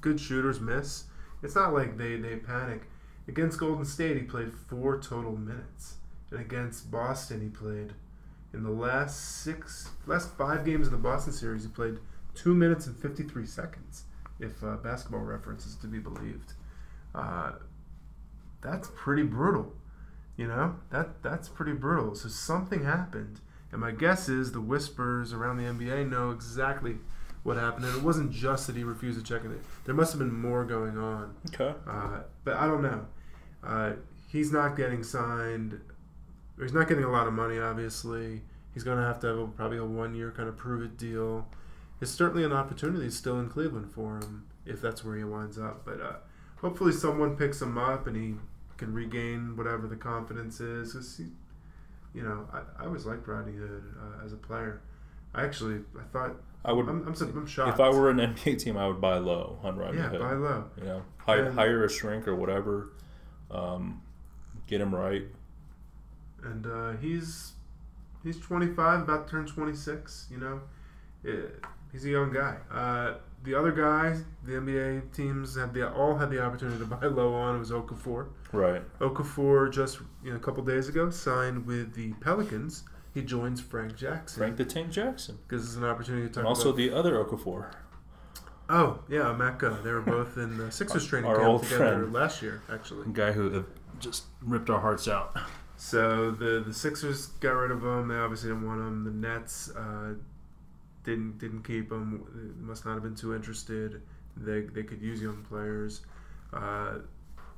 [0.00, 1.04] good shooters miss.
[1.42, 2.82] It's not like they they panic.
[3.26, 5.96] Against Golden State, he played four total minutes,
[6.30, 7.94] and against Boston, he played
[8.54, 11.62] in the last six last five games of the Boston series.
[11.64, 11.98] He played
[12.34, 14.04] two minutes and fifty three seconds,
[14.40, 16.52] if uh, Basketball Reference is to be believed.
[17.14, 17.52] Uh,
[18.62, 19.72] that's pretty brutal.
[20.36, 22.14] You know that that's pretty brutal.
[22.14, 23.40] So something happened,
[23.72, 26.96] and my guess is the whispers around the NBA know exactly
[27.42, 29.60] what happened, and it wasn't just that he refused to check in.
[29.84, 31.74] There must have been more going on, Okay.
[31.86, 33.06] uh, but I don't know.
[33.62, 33.92] Uh,
[34.28, 35.78] he's not getting signed.
[36.60, 37.58] He's not getting a lot of money.
[37.58, 38.42] Obviously,
[38.72, 41.48] he's going to have to have a, probably a one-year kind of prove-it deal.
[42.00, 45.84] It's certainly an opportunity still in Cleveland for him if that's where he winds up.
[45.84, 46.12] But uh,
[46.56, 48.34] hopefully, someone picks him up and he
[48.76, 50.92] can regain whatever the confidence is.
[50.92, 51.26] 'Cause he,
[52.16, 54.80] you know, I, I always liked Rodney Hood uh, as a player.
[55.34, 56.88] I actually, I thought I would.
[56.88, 57.74] I'm, I'm, I'm shocked.
[57.74, 60.20] if I were an NBA team, I would buy low on Rodney yeah, Hood.
[60.20, 60.64] buy low.
[60.78, 62.92] You know, hire, hire a shrink or whatever.
[63.50, 64.02] Um,
[64.66, 65.24] get him right.
[66.44, 67.52] And uh, he's
[68.22, 70.28] he's 25, about to turn 26.
[70.30, 70.60] You know,
[71.26, 71.46] Eh,
[71.92, 72.56] he's a young guy.
[72.70, 73.14] Uh,
[73.44, 77.34] the other guys, the NBA teams had the all had the opportunity to buy low
[77.34, 77.56] on.
[77.56, 78.28] It was Okafor.
[78.52, 78.82] Right.
[79.00, 82.84] Okafor just you know, a couple days ago signed with the Pelicans.
[83.14, 85.38] He joins Frank Jackson Frank the Tank Jackson.
[85.46, 86.76] because it's an opportunity to talk And also about.
[86.78, 87.70] the other Okafor.
[88.68, 89.82] oh yeah, Emeka.
[89.84, 92.12] They were both in the Sixers training Our camp old together friend.
[92.12, 93.02] last year, actually.
[93.06, 93.62] A guy who uh,
[94.00, 95.36] just ripped our hearts out.
[95.76, 98.08] So the the Sixers got rid of him.
[98.08, 99.04] They obviously didn't want him.
[99.04, 100.14] The Nets uh,
[101.04, 102.24] didn't didn't keep him.
[102.34, 104.02] They must not have been too interested.
[104.36, 106.02] They they could use young players.
[106.52, 106.98] Uh,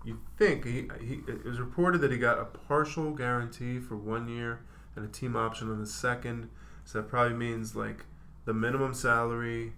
[0.05, 4.29] you think he, he it was reported that he got a partial guarantee for one
[4.29, 4.61] year
[4.95, 6.49] and a team option on the second.
[6.85, 8.05] So that probably means like
[8.45, 9.73] the minimum salary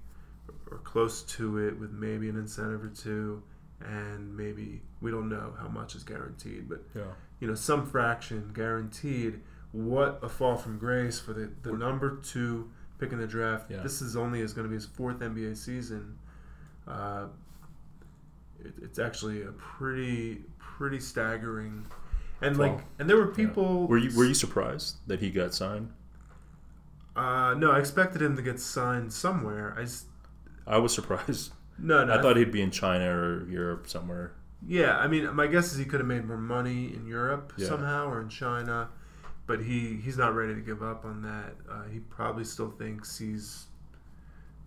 [0.70, 3.42] or close to it with maybe an incentive or two
[3.80, 7.02] and maybe we don't know how much is guaranteed but Yeah.
[7.40, 9.40] you know some fraction guaranteed
[9.72, 13.82] what a fall from grace for the, the number two pick in the draft Yeah.
[13.82, 16.18] this is only is going to be his fourth nba season
[16.88, 17.26] uh,
[18.64, 21.86] it, it's actually a pretty pretty staggering
[22.40, 23.36] and like and there were Yeah.
[23.46, 25.92] people Were you were you surprised that he got signed?
[27.16, 29.86] uh, no i expected him to get signed somewhere I
[30.66, 31.52] I was surprised.
[31.78, 34.32] No no I thought he'd be in China or Europe somewhere.
[34.66, 37.68] Yeah, I mean, my guess is he could have made more money in Europe Yeah.
[37.68, 38.88] somehow or in China,
[39.46, 41.54] but he he's not ready to give up on that.
[41.70, 43.66] Uh, he probably still thinks he's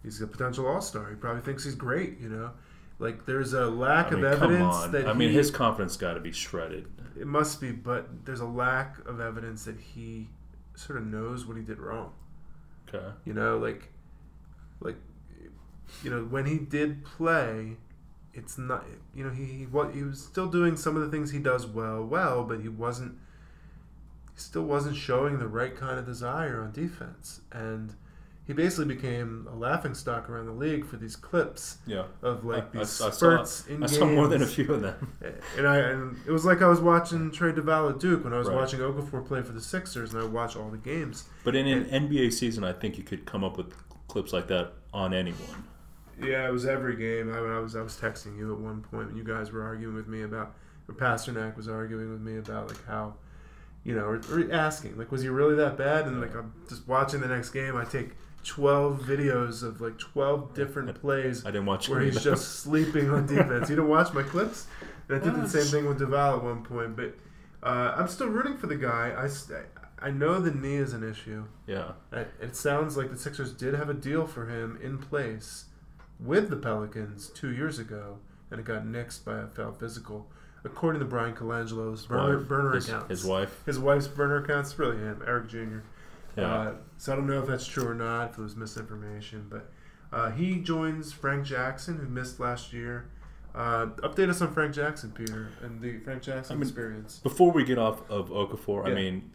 [0.04, 1.10] he's a potential all star.
[1.10, 2.20] He probably thinks he's great.
[2.20, 2.52] You know,
[3.00, 4.92] like there's a lack I mean, of come evidence on.
[4.94, 6.88] that I mean, his confidence got to be shredded.
[7.20, 10.30] it must be, but there's a lack of evidence that he
[10.76, 12.14] sort of knows what he did wrong.
[12.88, 13.06] Okay.
[13.26, 13.90] You know, like,
[14.80, 14.96] like,
[16.04, 17.78] you know, when he did play,
[18.34, 18.86] it's not.
[19.16, 21.66] You know, he he, what he was still doing some of the things he does
[21.66, 23.14] well, well, but he wasn't.
[24.34, 27.94] He still wasn't showing the right kind of desire on defense, and
[28.48, 32.06] he basically became a laughing stock around the league for these clips Yeah.
[32.24, 34.74] of like I- these I, I spurts saw, in I saw more than a few
[34.74, 35.14] of them.
[35.58, 38.38] And I and it was like I was watching Trey Duval at Duke when I
[38.40, 38.56] was Right.
[38.56, 41.26] watching Okafor play for the Sixers, and I watch all the games.
[41.44, 43.74] But in an NBA season, I think you could come up with
[44.08, 45.66] clips like that on anyone.
[46.20, 47.32] Yeah, it was every game.
[47.34, 49.96] I, I was I was texting you at one point when you guys were arguing
[49.96, 50.54] with me about,
[50.88, 53.16] or Pasternak was arguing with me about like how,
[53.84, 56.06] you know, or, or asking like, was he really that bad?
[56.08, 57.76] And like I'm just watching the next game.
[57.76, 58.12] I take
[58.44, 63.26] twelve videos of like twelve different plays I didn't watch where he's just sleeping on
[63.26, 63.70] defense.
[63.70, 64.68] You don't watch my clips?
[65.10, 67.16] And I did the same thing with Duval at one point, but
[67.64, 69.14] uh, I'm still rooting for the guy.
[69.18, 69.60] I, st-
[70.00, 71.44] I know the knee is an issue.
[71.68, 71.92] yeah.
[72.14, 75.66] Uh, It sounds like the Sixers did have a deal for him in place
[76.22, 78.20] with the Pelicans two years ago,
[78.50, 80.28] and it got nixed by a foul physical.
[80.64, 82.48] According to Bryan Colangelo's burner, Wife.
[82.48, 83.10] burner his, accounts.
[83.10, 83.64] his wife.
[83.66, 85.80] His wife's burner accounts, really him, Eric Jr.
[86.38, 86.54] Yeah.
[86.54, 89.72] Uh, so I don't know if that's true or not, if it was misinformation, but
[90.14, 93.10] uh, he joins Frank Jackson, who missed last year.
[93.56, 97.20] Uh, update us on Frank Jackson, Peter, and the Frank Jackson I mean, experience.
[97.24, 98.96] Before we get off of Okafor, I Yeah.
[98.96, 99.32] mean,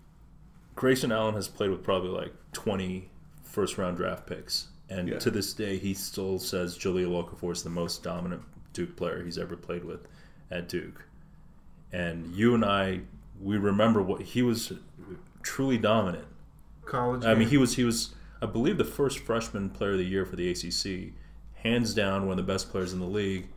[0.76, 3.11] Grayson Allen has played with probably like 20
[3.43, 4.68] first round draft picks.
[4.89, 5.18] And Yeah.
[5.18, 9.39] to this day, he still says Jahlil Okafor is the most dominant Duke player he's
[9.39, 10.07] ever played with
[10.51, 11.05] at Duke.
[11.93, 13.01] And you and I,
[13.41, 14.72] we remember what he was
[15.43, 16.26] truly dominant.
[16.84, 17.24] College.
[17.24, 20.24] I mean, he was he was I believe the first freshman player of the year
[20.24, 21.12] for the ACC,
[21.55, 23.49] hands down one of the best players in the league,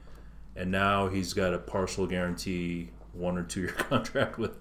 [0.56, 4.54] and now he's got a partial guarantee one or two year contract with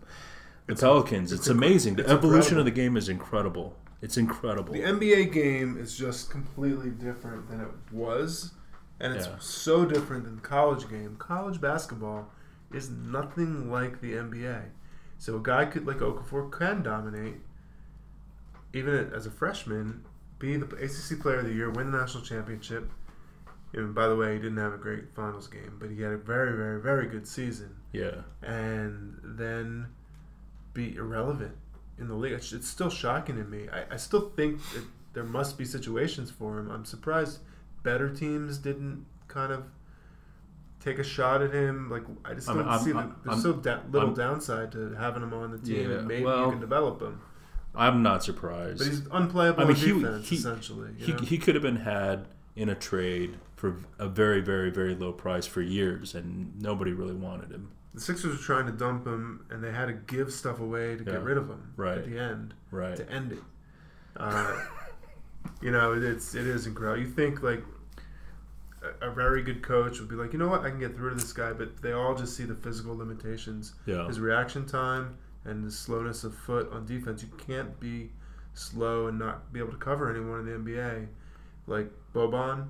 [0.66, 1.32] the Pelicans.
[1.32, 1.94] It's, it's inc- amazing.
[1.96, 2.60] The it's evolution incredible.
[2.60, 3.76] of the game is incredible.
[4.00, 4.72] It's incredible.
[4.72, 8.52] The NBA game is just completely different than it was,
[9.00, 9.38] and it's Yeah.
[9.38, 11.16] so different than the college game.
[11.16, 12.30] College basketball
[12.72, 14.70] is nothing like the NBA.
[15.18, 17.40] So a guy could like Okafor can dominate,
[18.72, 20.04] even as a freshman,
[20.38, 22.90] be the ACC Player of the Year, win the national championship.
[23.72, 26.16] And by the way, he didn't have a great finals game, but he had a
[26.16, 28.22] very, very, very good season yeah.
[28.42, 29.88] and then
[30.72, 31.56] be irrelevant
[31.98, 32.32] in the league.
[32.32, 33.68] It's, it's still shocking to me.
[33.72, 36.70] I, I still think that there must be situations for him.
[36.70, 37.40] I'm surprised
[37.82, 39.64] better teams didn't kind of
[40.80, 41.90] take a shot at him.
[41.90, 43.24] Like I just don't I'm- see I'm- that.
[43.30, 46.24] There's so da- little I'm- downside to having him on the team, Yeah, and maybe
[46.24, 47.20] well- you can develop him.
[47.74, 48.78] I'm not surprised.
[48.78, 50.90] But he's unplayable I mean, he- defense, he- essentially.
[50.98, 51.18] You he, know?
[51.18, 52.26] he could have been had
[52.56, 57.14] in a trade for a very, very, very low price for years, and nobody really
[57.14, 57.70] wanted him.
[57.94, 61.04] The Sixers were trying to dump him, and they had to give stuff away to
[61.04, 61.98] Yeah, get rid of him right.
[61.98, 62.54] at the end.
[62.70, 62.96] Right.
[62.96, 63.38] to end it.
[64.16, 64.60] Uh,
[65.62, 67.00] you know, it's it is incredible.
[67.02, 67.62] You think like
[69.00, 71.10] a, a very good coach would be like, you know what, I can get through
[71.10, 74.06] to this guy, but they all just see the physical limitations, Yeah.
[74.06, 77.22] his reaction time, and the slowness of foot on defense.
[77.22, 78.10] You can't be
[78.54, 81.06] slow and not be able to cover anyone in the NBA.
[81.66, 82.66] Like Boban,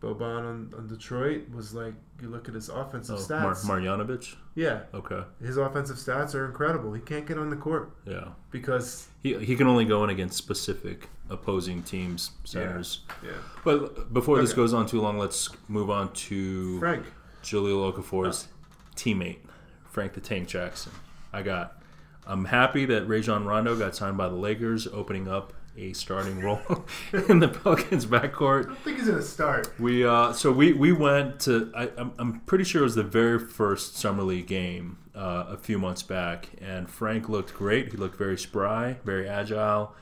[0.00, 3.64] Boban on, on Detroit was like you look at his offensive Oh, Mar- stats.
[3.66, 4.34] Marjanovic?
[4.54, 5.22] yeah, Okay.
[5.40, 6.92] his offensive stats are incredible.
[6.94, 8.28] He can't get on the court Yeah.
[8.50, 13.00] because He, he can only go in against specific opposing teams, centers.
[13.22, 13.32] yeah,
[13.64, 17.04] But before this goes on too long, let's move on to Frank.
[17.42, 18.92] Jahlil Okafor's oh.
[18.96, 19.38] teammate,
[19.84, 20.92] Frank the Tank Jackson.
[21.32, 21.80] I got
[22.28, 26.60] I'm happy that Rajon Rondo got signed by the Lakers, opening up a starting role
[27.28, 28.64] in the Pelicans backcourt.
[28.64, 29.78] I don't think he's gonna start.
[29.78, 33.02] We uh, so we we went to I, I'm I'm pretty sure it was the
[33.02, 37.90] very first summer league game uh, a few months back, and Frank looked great.
[37.90, 39.94] He looked very spry, very agile.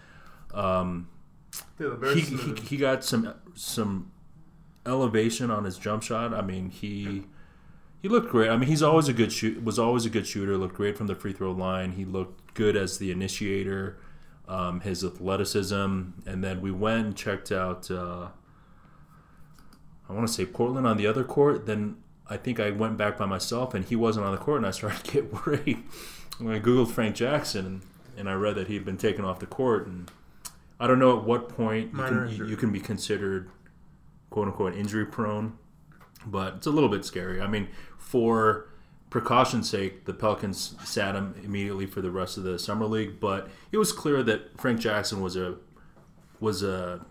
[0.53, 1.09] Um,
[1.79, 4.11] Yeah, the very he, he, he got some some
[4.87, 6.35] elevation on his jump shot.
[6.35, 7.25] I mean, he
[8.03, 8.51] he looked great.
[8.51, 9.63] I mean, he's always a good shoot.
[9.65, 10.57] Was always a good shooter.
[10.57, 11.93] Looked great from the free throw line.
[11.93, 13.99] He looked good as the initiator.
[14.47, 17.91] Um, his athleticism, and then we went and checked out.
[17.91, 18.29] Uh,
[20.09, 21.65] I want to say Portland on the other court.
[21.65, 21.97] Then
[22.29, 24.71] I think I went back by myself, and he wasn't on the court, and I
[24.71, 25.83] started to get worried.
[26.41, 27.83] I googled Frank Jackson, and,
[28.19, 30.11] and I read that he'd been taken off the court, and
[30.79, 33.49] I don't know at what point you can, you, you can be considered
[34.31, 35.57] quote unquote injury prone,
[36.27, 37.41] but it's a little bit scary.
[37.41, 38.69] I mean, for
[39.15, 43.49] precaution's sake, the Pelicans sat him immediately for the rest of the summer league, but
[43.71, 45.55] it was clear that Frank Jackson was a
[46.41, 47.07] was a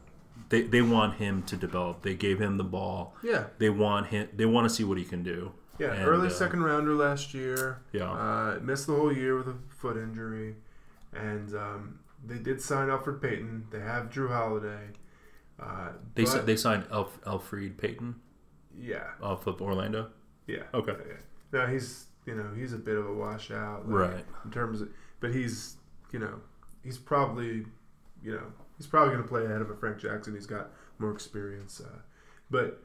[0.50, 2.02] they, they want him to develop.
[2.02, 3.16] They gave him the ball.
[3.24, 4.28] yeah, They want him.
[4.36, 5.54] They want to see what he can do.
[5.80, 5.94] yeah.
[5.94, 7.80] And, early uh, second rounder last year.
[7.94, 8.12] Yeah.
[8.12, 10.56] Uh, missed the whole year with a foot injury,
[11.14, 13.68] and um, they did sign Elfrid Payton.
[13.72, 14.88] They have Jrue Holiday.
[15.58, 18.16] Uh, They but- they signed Elf, Elfrid Payton
[18.78, 20.10] yeah, off of Orlando.
[20.48, 20.64] yeah.
[20.74, 20.96] Okay.
[21.08, 21.14] Yeah.
[21.54, 24.26] No, he's you know he's a bit of a washout, like, Right.
[24.44, 24.90] In terms of,
[25.22, 25.78] but he's
[26.12, 26.42] you know
[26.84, 27.66] he's probably
[28.24, 28.44] you know
[28.78, 30.34] he's probably going to play ahead of a Frank Jackson.
[30.34, 32.00] He's got more experience, uh,
[32.50, 32.82] but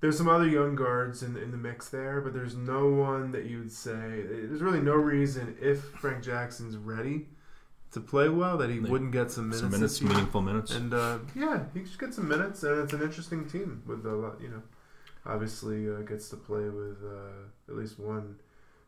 [0.00, 2.20] there's some other young guards in in the mix there.
[2.20, 6.76] But there's no one that you would say there's really no reason if Frank Jackson's
[6.76, 7.26] ready
[7.92, 9.60] to play well that he They- wouldn't get some minutes.
[9.62, 10.74] Some minutes, meaningful minutes.
[10.74, 14.12] And uh, yeah, he should get some minutes, and it's an interesting team with a
[14.12, 14.40] lot.
[14.40, 14.62] You know,
[15.26, 18.36] obviously uh, gets to play with uh, at least one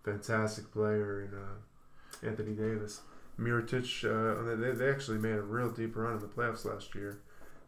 [0.05, 3.01] fantastic player in uh, Anthony Davis.
[3.39, 7.21] Mirotic, uh, they, they actually made a real deep run in the playoffs last year.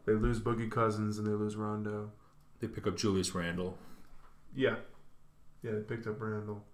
[0.06, 2.10] They lose Boogie Cousins and they lose Rondo.
[2.60, 3.78] they pick up Julius Randle.
[4.54, 4.76] Yeah,
[5.62, 6.64] yeah, they picked up Randle.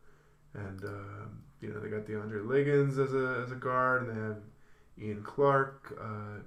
[0.55, 1.26] and uh,
[1.61, 4.36] you know they got DeAndre Liggins as a as a guard, and they have
[4.99, 6.40] Ian Clark, uh,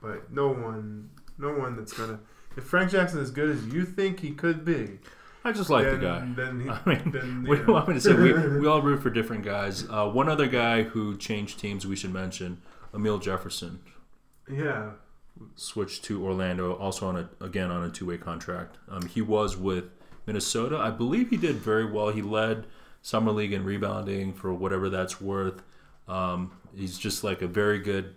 [0.00, 2.20] but no one, no one that's gonna.
[2.56, 4.98] If Frank Jackson is as good as you think he could be,
[5.44, 6.28] I just like then, the guy.
[6.34, 7.72] Then he, I mean, then, we you know.
[7.74, 9.84] want me to say we, we all root for different guys.
[9.90, 13.80] Uh, one other guy who changed teams we should mention, Amile Jefferson,
[14.50, 14.90] yeah,
[15.56, 18.78] switched to Orlando, also on a again on a two way contract.
[18.88, 19.84] Um, he was with
[20.26, 20.78] Minnesota.
[20.78, 22.10] I believe he did very well.
[22.10, 22.66] He led
[23.02, 25.62] summer league in rebounding for whatever that's worth.
[26.08, 28.14] Um, he's just like a very good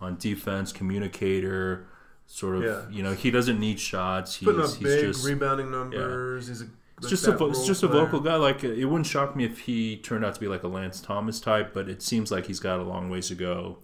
[0.00, 1.86] on defense communicator.
[2.32, 2.88] Sort of, Yeah.
[2.90, 4.36] you know, he doesn't need shots.
[4.36, 6.48] He's, putting up he's big just rebounding numbers.
[6.48, 6.66] He's a
[6.96, 8.36] it's just a it's just a vocal guy.
[8.36, 11.40] Like it wouldn't shock me if he turned out to be like a Lance Thomas
[11.40, 13.80] type, but it seems like he's got a long ways to go.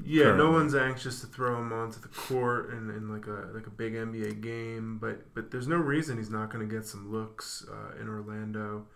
[0.00, 3.66] Yeah, no one's anxious to throw him onto the court in, in like a like
[3.66, 7.10] a big NBA game, but but there's no reason he's not going to get some
[7.10, 8.86] looks uh, in Orlando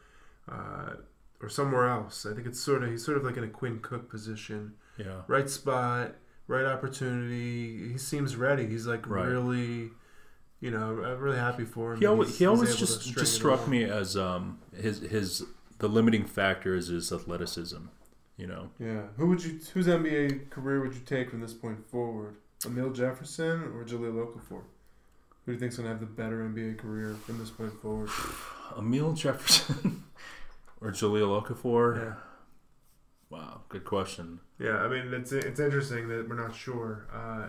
[0.48, 0.90] uh,
[1.42, 2.24] or somewhere else.
[2.24, 5.22] I think it's sort of he's sort of like in a Quinn Cook position, Yeah,
[5.26, 6.14] right spot,
[6.46, 7.92] right opportunity.
[7.92, 8.66] He seems ready.
[8.66, 9.26] He's like Right.
[9.26, 9.90] really,
[10.60, 12.00] you know, I'm really happy for him.
[12.00, 15.44] he always he's- he always able just just struck me as um his his
[15.78, 17.86] the limiting factor is his athleticism.
[18.36, 21.86] You know, Yeah, who would you whose NBA career would you take from this point
[21.88, 22.34] forward?
[22.64, 24.62] Amile Jefferson or Jahlil Okafor?
[25.44, 28.08] Who do you think's gonna have the better NBA career from this point forward?
[28.76, 30.02] Amile Jefferson
[30.80, 31.96] or Jahlil Okafor.
[31.96, 32.14] Yeah,
[33.34, 34.40] Wow, good question.
[34.58, 34.76] yeah.
[34.78, 37.06] I mean, it's it's interesting that we're not sure.
[37.12, 37.48] Uh,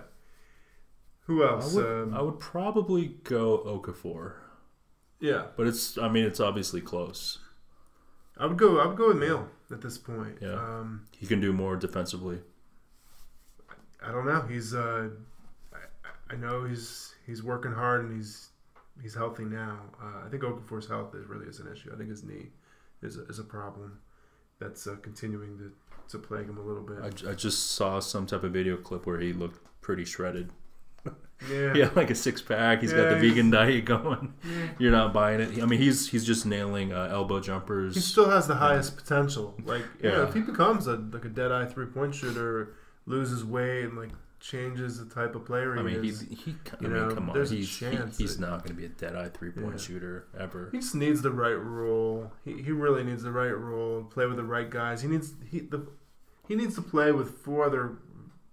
[1.27, 1.73] who I else?
[1.73, 4.33] would um, I would probably go Okafor,
[5.19, 7.39] yeah, but it's I mean it's obviously close.
[8.37, 8.79] I would go.
[8.79, 10.37] I would go with Amile at this point.
[10.41, 10.53] Yeah.
[10.53, 12.39] Um, He can do more defensively.
[14.05, 14.41] I don't know.
[14.41, 14.73] He's.
[14.73, 15.09] Uh,
[15.73, 18.49] I, I know he's he's working hard and he's
[19.01, 19.79] he's healthy now.
[20.01, 21.91] Uh, I think Okafor's health is really is an issue.
[21.93, 22.47] I think his knee
[23.01, 23.99] is a, is a problem
[24.59, 25.71] that's uh, continuing to,
[26.09, 26.97] to plague him a little bit.
[27.03, 30.49] I, j- I just saw some type of video clip where he looked pretty shredded.
[31.51, 31.75] yeah.
[31.75, 32.81] Had like a six pack.
[32.81, 34.33] He's got the he's- vegan diet going.
[34.45, 34.67] Yeah.
[34.79, 35.61] You're not buying it.
[35.61, 37.95] I mean, he's he's just nailing uh, elbow jumpers.
[37.95, 39.55] He still has the highest potential.
[39.65, 40.27] Like, yeah, Yeah.
[40.27, 42.75] if he becomes a like a dead eye three point shooter,
[43.05, 46.55] loses weight, and like changes the type of player he I mean, he is, he.
[46.71, 47.33] I you mean, know, come on.
[47.35, 49.71] there's a He's he- chance he's not going to be a dead eye three point
[49.71, 49.77] Yeah.
[49.77, 50.69] shooter ever.
[50.71, 52.31] he just needs the right role.
[52.43, 54.03] He, he really needs the right role.
[54.03, 55.01] Play with the right guys.
[55.01, 55.87] He needs he the
[56.47, 57.97] he needs to play with four other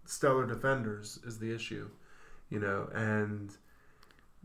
[0.06, 1.88] stellar defenders is the issue,
[2.48, 3.54] you know, and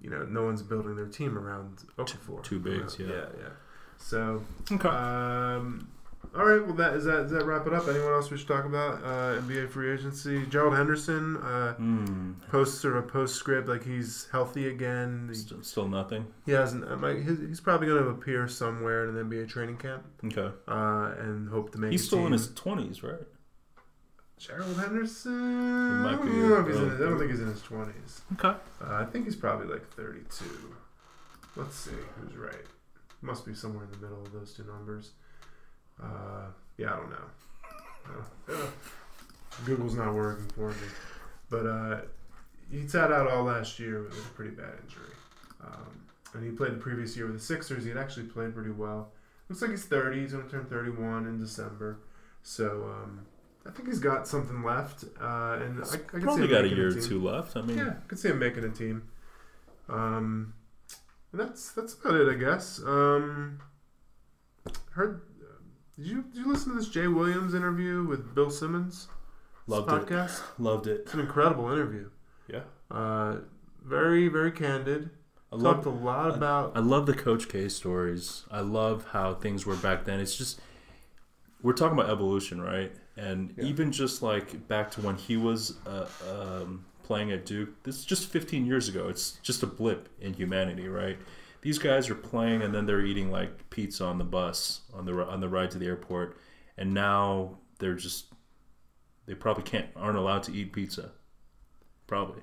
[0.01, 2.43] you know no one's building their team around Okafor.
[2.43, 3.09] two bigs, Uh, yeah.
[3.13, 3.49] yeah, yeah.
[3.97, 4.89] So Okay.
[4.89, 5.87] Um,
[6.35, 6.63] All right.
[6.63, 7.23] Well, that is that.
[7.23, 7.87] Does that wrap it up?
[7.87, 9.03] Anyone else we should talk about?
[9.03, 10.45] Uh, NBA free agency.
[10.45, 12.33] Gerald Henderson uh, Hmm.
[12.51, 15.29] posts sort of postscript like he's healthy again.
[15.31, 16.27] He, Still, nothing.
[16.45, 16.83] he hasn't.
[16.83, 20.51] uh, like, he's, probably going to appear somewhere in an NBA training camp Okay.
[20.67, 21.91] uh, and hope to make.
[21.91, 23.21] He's still in his twenties, right?
[24.37, 26.03] Gerald Henderson.
[26.03, 28.21] might I don't know if he's in his, I don't think he's in his twenties.
[28.33, 28.49] Okay.
[28.79, 30.45] Uh, I think he's probably like 32.
[31.55, 32.53] Let's see who's right.
[33.21, 35.13] Must be somewhere in the middle of those two numbers.
[36.01, 38.53] Uh, yeah, I don't know.
[38.53, 38.67] Uh,
[39.65, 40.87] Google's not working for me.
[41.49, 42.01] But uh,
[42.71, 45.13] he sat out all last year with a pretty bad injury.
[45.63, 46.01] Um,
[46.33, 47.83] and he played the previous year with the Sixers.
[47.83, 49.11] He had actually played pretty well.
[49.49, 50.21] Looks like he's 30.
[50.21, 51.99] He's going to turn 31 in December.
[52.43, 53.25] So um,
[53.65, 55.05] I think he's got something left.
[55.19, 57.55] Uh, and I, I see Probably him got a year or two left.
[57.55, 59.07] I mean, Yeah, I could see him making a team.
[59.89, 60.53] Um,
[61.31, 62.81] and that's that's about it, I guess.
[62.85, 63.59] Um,
[64.91, 65.21] heard.
[65.97, 69.07] Did you did you listen to this Jay Williams interview with Bill Simmons?
[69.65, 70.07] Loved it.
[70.07, 70.41] podcast?
[70.59, 71.01] loved it.
[71.01, 72.09] It's an incredible interview.
[72.47, 72.61] Yeah.
[72.89, 73.37] Uh,
[73.83, 75.09] very very candid.
[75.51, 76.01] I Talked love.
[76.01, 76.73] a lot about.
[76.75, 78.43] I love the Coach K stories.
[78.51, 80.19] I love how things were back then.
[80.19, 80.59] It's just
[81.63, 82.91] we're talking about evolution, right?
[83.15, 83.63] And Yeah.
[83.65, 88.05] even just like back to when he was uh, um, playing at Duke, this is
[88.05, 89.07] just 15 years ago.
[89.07, 91.17] It's just a blip in humanity, right?
[91.67, 95.13] These guys are playing and then they're eating like pizza on the bus on the
[95.33, 96.37] on the ride to the airport,
[96.77, 98.27] and now they're just
[99.25, 101.11] they probably can't aren't allowed to eat pizza.
[102.07, 102.41] Probably.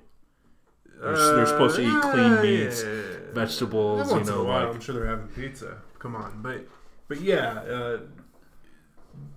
[1.01, 3.33] They're, they're supposed to eat clean Uh, meats, yeah.
[3.33, 5.81] vegetables, you know, like I'm sure they're having pizza.
[5.97, 6.67] Come on, but
[7.07, 7.97] but yeah, uh,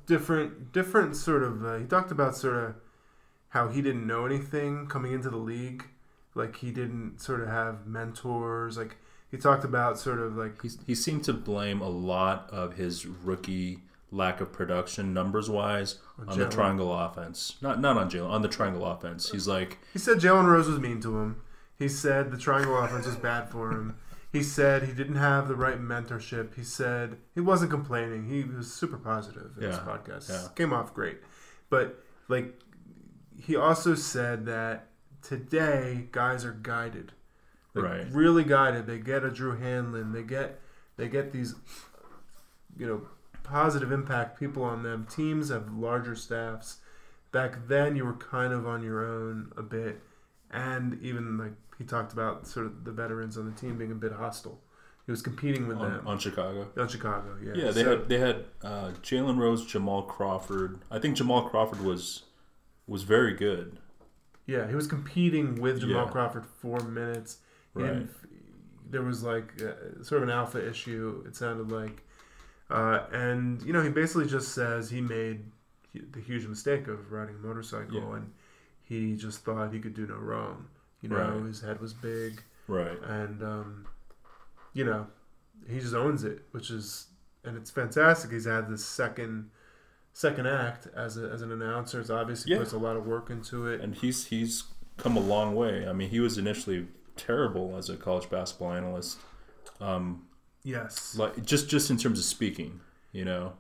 [0.05, 1.65] different different sort of.
[1.65, 2.75] Uh, he talked about sort of
[3.49, 5.85] how he didn't know anything coming into the league,
[6.35, 8.77] like he didn't sort of have mentors.
[8.77, 8.99] Like
[9.31, 13.07] he talked about sort of like He's, he seemed to blame a lot of his
[13.07, 16.51] rookie lack of production numbers wise On on the Jalen.
[16.51, 17.57] triangle offense.
[17.61, 19.31] Not not on Jalen, on the triangle offense.
[19.31, 21.43] He's like, he said Jalen Rose was mean to him.
[21.79, 23.97] He said the triangle offense was bad for him.
[24.33, 26.55] He said he didn't have the right mentorship.
[26.55, 28.29] He said he wasn't complaining.
[28.29, 30.29] He was super positive in his Yeah, podcast.
[30.29, 30.49] yeah.
[30.55, 31.19] Came off great.
[31.71, 32.59] But like
[33.41, 34.89] he also said that
[35.23, 37.13] today guys are guided.
[37.75, 38.07] Like, Right.
[38.13, 38.87] Really guided.
[38.87, 40.13] They get a Drew Hanlen.
[40.13, 40.61] They get
[40.97, 41.55] they get these
[42.77, 43.03] you know
[43.43, 45.07] positive impact people on them.
[45.11, 46.79] Teams have larger staffs.
[47.33, 50.01] Back then you were kind of on your own a bit
[50.51, 53.97] and even like he talked about sort of the veterans on the team being a
[53.97, 54.61] bit hostile.
[55.07, 56.69] He was competing with on, them on Chicago.
[56.77, 57.37] on Chicago.
[57.43, 60.81] Yeah, Yeah, they So- had they had uh, Jalen Rose, Jamal Crawford.
[60.91, 62.25] I think Jamal Crawford was
[62.87, 63.79] was very good.
[64.47, 66.11] yeah he was competing with Jamal Yeah.
[66.11, 67.39] Crawford for minutes.
[67.83, 67.91] Right.
[67.93, 68.09] And
[68.91, 71.23] there was like uh, sort of an alpha issue.
[71.27, 72.03] It sounded like,
[72.71, 75.45] uh, and you know he basically just says he made
[76.13, 78.17] the huge mistake of riding a motorcycle Yeah.
[78.17, 78.33] and
[78.85, 80.67] he just thought he could do no wrong.
[81.03, 81.47] You know, Right.
[81.47, 82.43] his head was big.
[82.67, 82.99] Right.
[83.03, 83.87] and um,
[84.75, 85.07] you know
[85.69, 87.07] he just owns it, which is
[87.45, 88.31] and it's fantastic.
[88.33, 89.51] He's had this second
[90.13, 92.01] second act as a, as an announcer.
[92.01, 92.59] It's obviously Yeah.
[92.59, 93.81] puts a lot of work into it.
[93.81, 94.65] And he's he's
[94.97, 95.87] come a long way.
[95.89, 96.89] I mean, he was initially
[97.19, 99.19] terrible as a college basketball analyst.
[99.81, 100.25] Um,
[100.65, 102.81] yes, like just just in terms of speaking,
[103.13, 103.53] you know,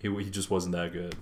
[0.00, 1.14] he he just wasn't that good.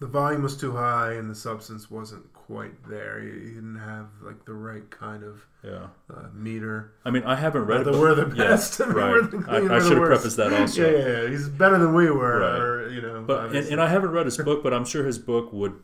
[0.00, 3.20] the volume was too high and the substance wasn't quite there.
[3.20, 5.86] He, he didn't have like the right kind of Yeah.
[6.12, 6.92] uh, meter.
[7.04, 8.80] I mean, I haven't read We're the, we're the yeah, best.
[8.82, 9.10] I mean, right.
[9.12, 10.82] we're the I, clean, I should have prefaced that also.
[10.82, 12.60] Yeah, yeah, yeah, he's better than we were, Right.
[12.60, 13.22] or you know.
[13.26, 15.74] But and, and I haven't read his book, but I'm sure his book would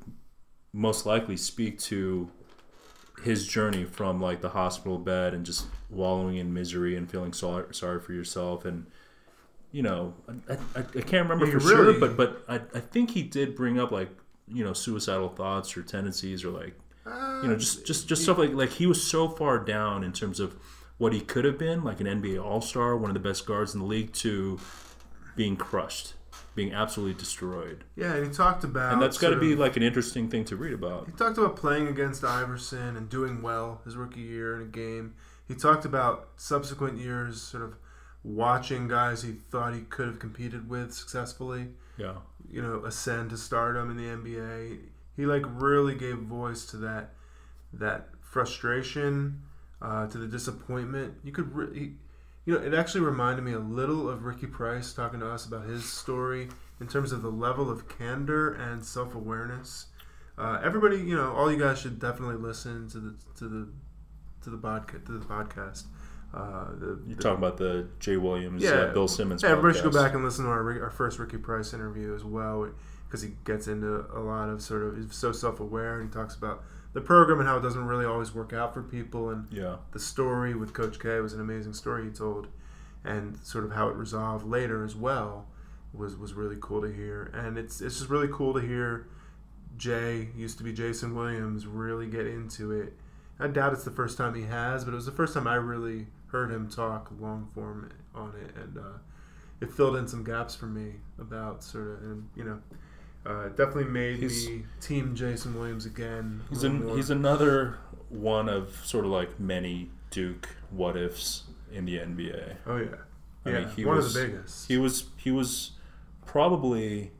[0.73, 2.29] most likely speak to
[3.25, 7.75] his journey from like the hospital bed and just wallowing in misery and feeling sorry,
[7.75, 8.87] sorry for yourself and
[9.73, 10.14] you know
[10.49, 13.23] I, I, I can't remember Yeah, for really- sure but but I, I think he
[13.23, 14.11] did bring up like
[14.47, 16.75] you know suicidal thoughts or tendencies or like
[17.07, 20.12] Uh, you know just just just stuff like like he was so far down in
[20.12, 20.55] terms of
[20.99, 23.75] what he could have been like an NBA All Star one of the best guards
[23.75, 24.59] in the league to
[25.37, 26.14] being crushed
[26.55, 29.77] being absolutely destroyed yeah, and he talked about and that's got to be of- like
[29.77, 31.07] an interesting thing to read about.
[31.07, 35.15] He talked about playing against Iverson and doing well his rookie year in a game.
[35.47, 37.75] He talked about subsequent years, sort of
[38.25, 42.15] watching guys he thought he could have competed with successfully, Yeah,
[42.51, 44.79] you know, ascend to stardom in the NBA.
[45.17, 47.11] He like really gave voice to that
[47.73, 49.43] that frustration,
[49.81, 51.15] uh, to the disappointment.
[51.23, 51.93] You could, re- he,
[52.49, 55.67] you know, it actually reminded me a little of Ricky Price talking to us about
[55.67, 56.49] his story
[56.81, 59.89] in terms of the level of candor and self awareness.
[60.39, 63.69] Uh, everybody, you know, all you guys should definitely listen to the to the
[64.45, 65.85] to the podcast to the podcast.
[66.33, 68.71] Uh, the, You're talking about the Jay Williams, Yeah.
[68.71, 69.43] uh, Bill Simmons.
[69.43, 72.25] yeah, everybody should go back and listen to our, our first Ricky Price interview as
[72.25, 72.71] well,
[73.07, 76.15] because he gets into a lot of sort of he's so self aware and he
[76.15, 79.47] talks about the program and how it doesn't really always work out for people and
[79.53, 82.49] Yeah, the story with Coach K was an amazing story he told,
[83.05, 85.47] and sort of how it resolved later as well
[85.93, 87.30] was was really cool to hear.
[87.34, 89.07] And it's it's just really cool to hear
[89.76, 92.95] Jay used to be Jason Williams really get into it.
[93.39, 95.55] I doubt it's the first time he has, but it was the first time I
[95.55, 98.99] really heard him talk long form on it, and uh,
[99.61, 102.61] it filled in some gaps for me about sort of and you know.
[103.29, 106.41] Uh, it definitely made He's- me team Jason Williams again.
[106.49, 111.99] he's an, he's another one of sort of like many Duke what ifs in the
[111.99, 112.57] NBA.
[112.66, 112.87] oh yeah,
[113.45, 114.68] I yeah, mean, he one was- of the biggest.
[114.68, 115.72] He was he was
[116.24, 117.11] probably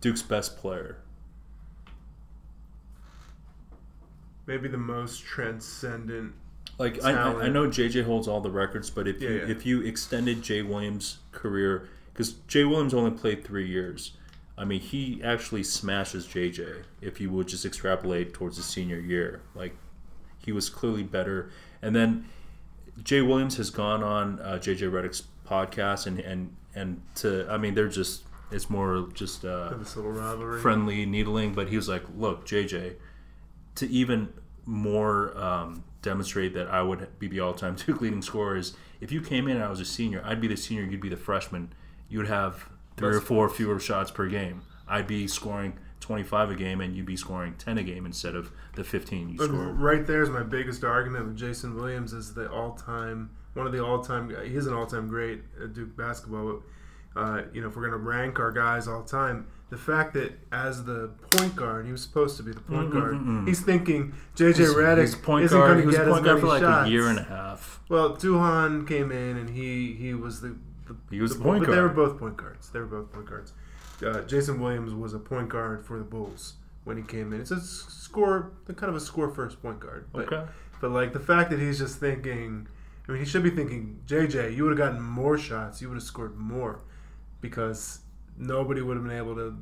[0.00, 0.98] Duke's best player.
[4.46, 6.34] maybe the most transcendent.
[6.78, 9.48] Like I, I I know JJ holds all the records, but if Yeah, you yeah.
[9.48, 14.12] if you extended Jay Williams' career, because Jay Williams only played three years,
[14.56, 16.84] I mean he actually smashes JJ.
[17.00, 19.74] If you would just extrapolate towards his senior year, like
[20.38, 21.50] he was clearly better.
[21.82, 22.26] And then
[23.02, 27.74] Jay Williams has gone on uh, JJ Redick's podcast, and and and to I mean
[27.74, 30.60] they're just it's more just uh, This little rivalry.
[30.60, 32.94] friendly needling, but he was like, "Look, JJ,
[33.76, 34.32] to even
[34.66, 39.20] more um, demonstrate that I would be the all-time Duke leading scorer is if you
[39.20, 41.72] came in and I was a senior, I'd be the senior, you'd be the freshman.
[42.08, 44.62] You'd have three or four fewer shots per game.
[44.88, 48.52] I'd be scoring 25 a game, and you'd be scoring 10 a game instead of
[48.74, 49.80] the 15 you But scored.
[49.80, 53.82] right there is my biggest argument with Jason Williams is the all-time one of the
[53.84, 54.34] all-time.
[54.44, 56.60] He's an all-time great at Duke basketball.
[57.14, 60.32] But, uh, you know, if we're gonna rank our guys all time, the fact that
[60.52, 63.16] as the point guard, he was supposed to be the point guard.
[63.46, 65.78] He's thinking JJ Redick point isn't guard.
[65.78, 66.88] going to get as point guard many for like shots.
[66.88, 67.80] a year and a half.
[67.88, 70.56] Well, Duhon came in and he he was the,
[70.86, 72.70] the He was the, point but They were both point guards.
[72.70, 73.52] They were both point guards.
[74.04, 76.54] Uh, Jason Williams was a point guard for the Bulls
[76.84, 77.40] when he came in.
[77.40, 80.08] It's a score, kind of a score first point guard.
[80.12, 80.50] But, Okay.
[80.80, 82.66] but like the fact that he's just thinking,
[83.08, 85.80] I mean, he should be thinking, JJ, you would have gotten more shots.
[85.80, 86.80] You would have scored more
[87.40, 88.00] because
[88.36, 89.56] nobody would have been able to.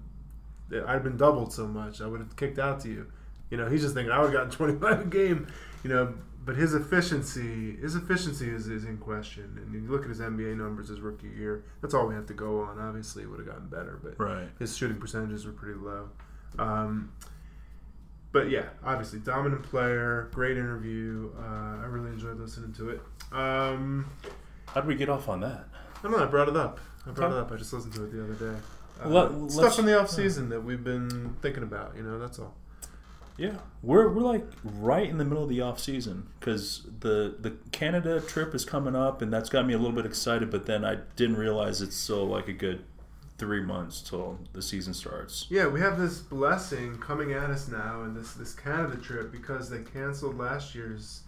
[0.87, 2.01] I'd have been doubled so much.
[2.01, 3.07] I would have kicked out to you.
[3.51, 5.47] You know, he's just thinking I would have gotten 25 a game.
[5.85, 6.15] You know,
[6.45, 9.57] but his efficiency, his efficiency is, is in question.
[9.57, 11.65] And you look at his NBA numbers his rookie year.
[11.81, 12.79] That's all we have to go on.
[12.79, 14.49] Obviously, it would have gotten better, but Right.
[14.59, 16.09] his shooting percentages were pretty low.
[16.59, 17.13] Um,
[18.33, 21.31] but yeah, obviously dominant player, great interview.
[21.39, 23.01] Uh, I really enjoyed listening to it.
[23.33, 24.07] Um,
[24.69, 25.67] How did we get off on that?
[25.99, 26.23] I don't know.
[26.23, 26.81] I brought it up.
[27.07, 27.37] I brought Okay.
[27.37, 27.53] it up.
[27.53, 28.59] I just listened to it the other day.
[29.05, 31.95] Uh, Let- stuff in the off season that we've been thinking about.
[31.97, 32.55] You know, that's all.
[33.43, 37.51] Yeah, we're we're like right in the middle of the off season because the the
[37.73, 40.49] Canada trip is coming up, and that's got me a little bit excited.
[40.51, 42.85] But then I didn't realize it's still like a good
[43.39, 45.47] three months till the season starts.
[45.51, 49.69] Yeah, we have this blessing coming at us now, and this this Canada trip because
[49.69, 51.23] they canceled last year's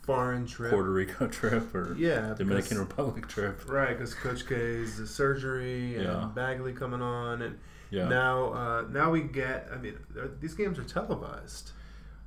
[0.00, 0.70] foreign trip.
[0.72, 3.68] Puerto Rico trip or Yeah, Dominican because- Republic trip.
[3.68, 6.30] Right, because Coach K's surgery and Yeah.
[6.34, 7.58] Bagley coming on, and
[7.90, 9.68] Yeah, now uh, now we get.
[9.72, 9.94] I mean,
[10.40, 11.72] these games are televised.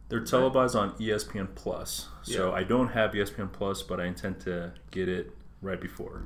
[0.10, 2.10] they're televised on ESPN Plus.
[2.24, 2.56] So Yeah.
[2.56, 5.32] I don't have ESPN Plus, but I intend to get it
[5.62, 6.24] right before.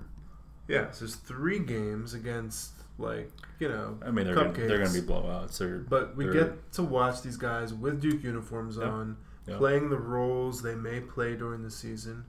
[0.68, 3.30] Yeah, so there's three games against like
[3.60, 3.98] you know.
[4.04, 5.58] I mean, they're gonna, they're going to be blowouts.
[5.60, 9.98] They're, But we they're- get to watch these guys with Duke uniforms on, playing the
[10.00, 12.26] roles they may play during the season.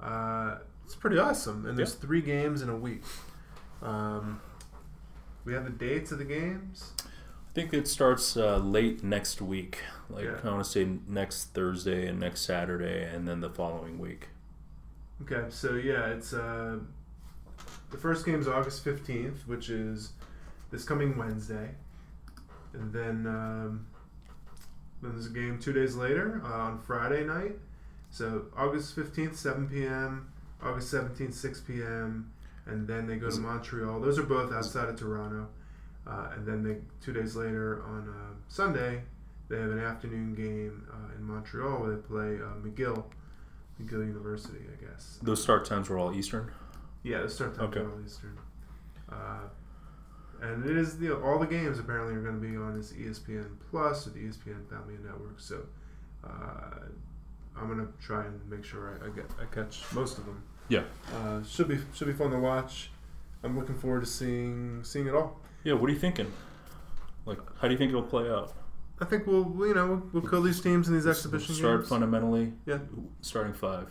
[0.00, 3.02] Uh, it's pretty awesome, and there's three games in a week.
[3.82, 4.40] Um,
[5.44, 6.92] we have the dates of the games.
[7.04, 9.78] I think it starts uh, late next week.
[10.08, 10.38] Like Yeah.
[10.42, 14.28] I want to say next Thursday and next Saturday, and then the following week.
[15.22, 16.78] Okay, so yeah, it's uh,
[17.90, 20.12] the first game is August fifteenth, which is
[20.70, 21.70] this coming Wednesday,
[22.72, 23.86] and then um,
[25.02, 27.56] then there's a game two days later uh, on Friday night.
[28.10, 30.32] So August fifteenth, seven p.m.
[30.62, 32.32] August seventeenth, six p.m.
[32.66, 34.00] And then they go to Montreal.
[34.00, 35.48] Those are both outside of Toronto.
[36.06, 39.02] Uh, and then they two days later on uh, Sunday,
[39.48, 43.04] they have an afternoon game uh, in Montreal where they play uh, McGill,
[43.80, 45.18] McGill University, I guess.
[45.22, 46.50] Those start times were all Eastern.
[47.02, 47.80] Yeah, the start time Okay.
[47.80, 48.36] all Eastern.
[49.10, 49.48] Uh,
[50.40, 53.46] and it is the all the games apparently are going to be on this ESPN
[53.70, 55.38] Plus or the ESPN Family Network.
[55.38, 55.62] So
[56.24, 56.80] uh,
[57.56, 60.42] I'm going to try and make sure I, I get I catch most of them.
[60.68, 60.82] Yeah.
[61.14, 62.90] Uh, should be should be fun to watch.
[63.44, 65.40] I'm looking forward to seeing seeing it all.
[65.64, 66.32] Yeah, what are you thinking?
[67.26, 68.52] Like, how do you think it'll play out?
[69.00, 71.88] I think we'll you know we'll, we'll kill these teams in these exhibition Start games.
[71.88, 72.52] fundamentally.
[72.66, 72.78] Yeah.
[73.20, 73.88] Starting five.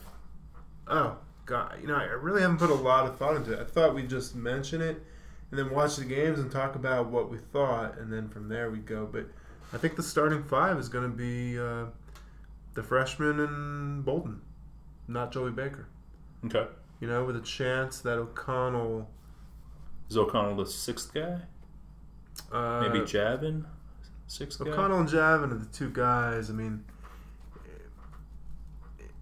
[0.87, 3.59] Oh God, you know I really haven't put a lot of thought into it.
[3.59, 5.03] I thought we'd just mention it
[5.49, 8.71] and then watch the games and talk about what we thought, and then from there
[8.71, 9.05] we go.
[9.05, 9.25] But
[9.73, 11.85] I think the starting five is going to be uh,
[12.73, 14.41] the freshman and Bolden,
[15.09, 15.87] not Joey Baker.
[16.45, 16.65] Okay.
[16.99, 19.09] You know, with a chance that O'Connell.
[20.09, 21.39] Is O'Connell the sixth guy?
[22.51, 23.65] Uh, Maybe Javin,
[24.27, 24.71] sixth guy.
[24.71, 26.49] O'Connell and Javin are the two guys.
[26.49, 26.83] I mean,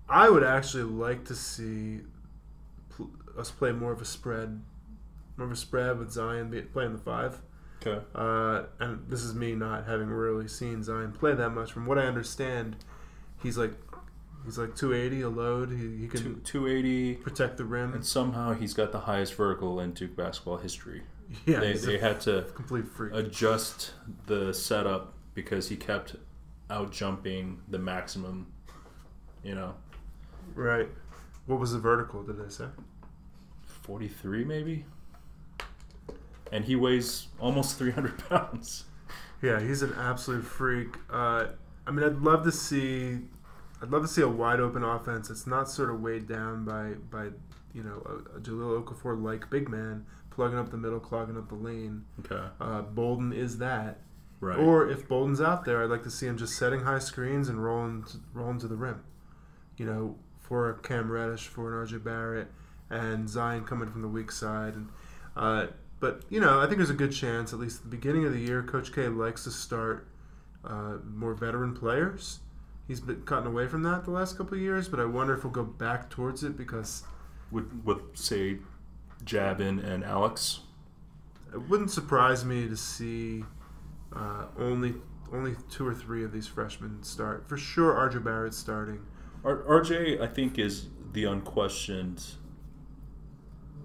[0.09, 2.01] I would actually like to see
[3.37, 4.61] us play more of a spread,
[5.37, 7.41] more of a spread with Zion playing the five.
[7.81, 8.03] Okay.
[8.13, 11.71] Uh, and this is me not having really seen Zion play that much.
[11.71, 12.75] From what I understand,
[13.41, 13.88] he's like
[14.45, 15.69] he's like 280 a load.
[15.71, 17.93] He, he can Two, 280, protect the rim.
[17.93, 21.03] and somehow he's got the highest vertical in Duke basketball history.
[21.45, 23.13] yeah, they, they had to complete freak.
[23.13, 23.91] adjust
[24.25, 26.15] the setup because he kept
[26.69, 28.47] out jumping the maximum.
[29.43, 29.75] You know,
[30.55, 30.87] right.
[31.45, 32.23] What was the vertical?
[32.23, 32.65] Did they say?
[33.83, 34.85] 43 maybe,
[36.51, 38.85] and he weighs almost 300 pounds.
[39.41, 40.89] Yeah, he's an absolute freak.
[41.11, 41.47] Uh,
[41.87, 43.19] I mean, I'd love to see,
[43.81, 45.29] I'd love to see a wide open offense.
[45.29, 47.29] It's not sort of weighed down by by
[47.73, 51.49] you know a, a Jahlil Okafor like big man plugging up the middle, clogging up
[51.49, 52.05] the lane.
[52.25, 53.99] Okay, Uh, Bolden is that.
[54.39, 54.57] right.
[54.57, 57.61] Or if Bolden's out there, I'd like to see him just setting high screens and
[57.63, 59.03] rolling to, rolling to the rim.
[59.77, 62.47] You know, for a Cam Reddish, for an RJ Barrett,
[62.89, 64.75] and Zion coming from the weak side.
[64.75, 64.89] And
[65.35, 65.67] uh,
[65.99, 68.31] but you know, I think there's a good chance, at least at the beginning of
[68.33, 70.07] the year, Coach K likes to start
[70.65, 72.39] uh, more veteran players.
[72.89, 75.43] He's been cutting away from that the last couple of years, but I wonder if
[75.43, 77.03] we'll go back towards it because
[77.51, 78.57] with with say
[79.23, 80.61] Javin and Alex.
[81.53, 83.43] it wouldn't surprise me to see
[84.15, 84.95] uh, only
[85.31, 87.47] only two or three of these freshmen start.
[87.47, 89.01] For sure, RJ Barrett's starting.
[89.45, 92.23] R- RJ, I think, is the unquestioned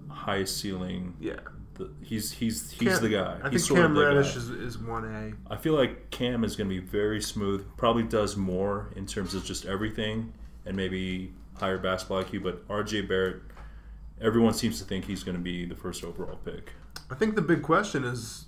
[0.09, 1.15] high ceiling.
[1.19, 1.35] Yeah,
[1.75, 3.37] The, he's he's he's Cam- the guy.
[3.43, 3.97] I he's think Cam.
[3.97, 5.53] Reddish is, is one A.
[5.53, 7.65] I feel like Cam is going to be very smooth.
[7.77, 10.33] Probably does more in terms of just everything,
[10.65, 12.43] and maybe higher basketball IQ.
[12.43, 13.41] But RJ Barrett,
[14.21, 16.71] everyone seems to think he's going to be the first overall pick.
[17.11, 18.45] I think the big question is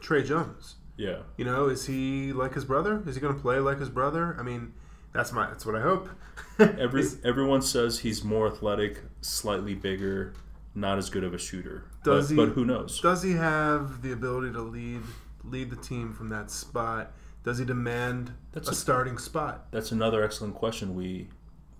[0.00, 0.76] Tre Jones.
[0.96, 3.02] Yeah, You know, is he like his brother?
[3.04, 4.36] Is he going to play like his brother?
[4.38, 4.74] I mean,
[5.12, 6.08] that's my that's what I hope.
[6.60, 10.34] Every everyone says he's more athletic, slightly bigger,
[10.72, 11.84] not as good of a shooter.
[12.04, 13.00] Does but, he- But who knows?
[13.00, 15.02] does he have the ability to lead
[15.42, 17.12] lead the team from that spot?
[17.42, 19.66] Does he demand That's a, a- starting spot?
[19.72, 21.28] That's another excellent question we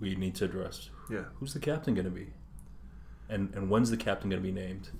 [0.00, 0.90] we need to address.
[1.10, 1.24] Yeah.
[1.38, 2.32] Who's the captain going to be?
[3.28, 4.90] And and when's the captain going to be named?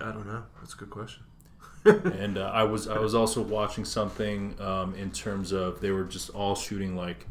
[0.00, 0.44] I don't know.
[0.60, 1.24] That's a good question.
[1.84, 6.04] and uh, I was I was also watching something um, in terms of they were
[6.04, 7.26] just all shooting like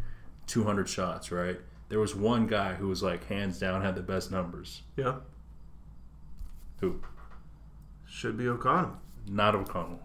[0.48, 1.60] 200 shots, right?
[1.90, 4.82] There was one guy who was like hands down had the best numbers.
[4.96, 5.16] Yeah.
[6.82, 7.02] Who?
[8.08, 8.98] Should be O'Connell.
[9.28, 10.00] Not O'Connell.